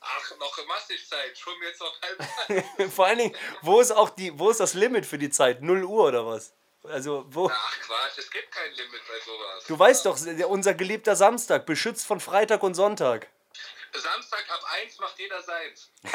[0.00, 1.36] Ach, noch massig Zeit.
[1.36, 2.90] Schon jetzt noch halb.
[2.94, 5.60] Vor allen Dingen, wo ist auch die, wo ist das Limit für die Zeit?
[5.60, 6.54] 0 Uhr oder was?
[6.84, 7.50] Also, wo.
[7.52, 9.64] Ach Quatsch, es gibt kein Limit bei sowas.
[9.68, 13.28] Du weißt doch, unser geliebter Samstag, beschützt von Freitag und Sonntag.
[13.94, 15.90] Samstag ab 1 macht jeder seins.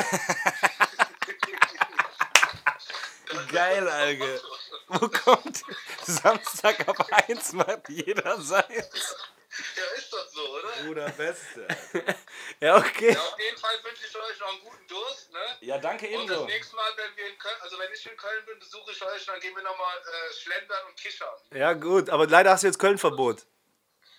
[3.51, 4.41] Geil, Alge.
[4.87, 5.63] Wo kommt
[6.05, 8.63] Samstag ab 1 macht jeder sein?
[8.69, 10.69] Ja, ist doch so, oder?
[10.83, 11.67] Bruder, Beste.
[12.59, 13.11] Ja, okay.
[13.11, 15.57] Ja, auf jeden Fall wünsche ich euch noch einen guten Durst, ne?
[15.61, 16.45] Ja, danke Und das ebenso.
[16.45, 19.25] nächste Mal, wenn wir in Köln, also wenn ich in Köln bin, besuche ich euch,
[19.25, 21.35] dann gehen wir nochmal äh, schlendern und kichern.
[21.51, 23.45] Ja, gut, aber leider hast du jetzt Köln-Verbot.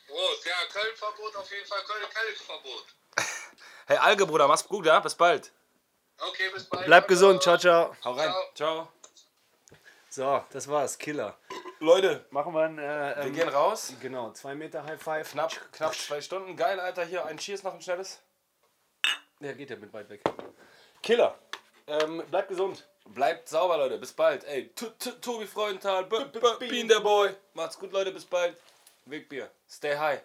[0.06, 2.86] Prost, ja, Köln-Verbot, auf jeden Fall Köln-Köln-Verbot.
[3.86, 5.00] Hey, Alge, Bruder, mach's gut, ja?
[5.00, 5.50] Bis bald.
[6.18, 6.86] Okay, bis bald.
[6.86, 7.94] Bleib gesund, ciao, ciao.
[8.04, 8.32] Hau rein.
[8.54, 8.88] Ciao.
[10.10, 11.36] So, das war's, Killer.
[11.80, 12.78] Leute, Machen wir ein.
[12.78, 13.92] Äh, wir ähm, gehen raus.
[14.00, 15.30] Genau, zwei Meter High Five.
[15.30, 16.56] Knapp, knapp zwei Stunden.
[16.56, 17.04] Geil, Alter.
[17.04, 18.20] Hier ein Cheers noch ein schnelles.
[19.40, 20.22] Der geht ja mit weit weg.
[21.02, 21.38] Killer.
[21.86, 22.86] Ähm, bleib gesund.
[23.06, 23.96] Bleibt sauber, Leute.
[23.98, 24.44] Bis bald.
[24.44, 27.34] Ey, T- T- Tobi Freudenthal, B- B- Bean der Boy.
[27.54, 28.10] Macht's gut, Leute.
[28.10, 28.56] Bis bald.
[29.06, 29.50] Wegbier.
[29.70, 30.20] Stay high.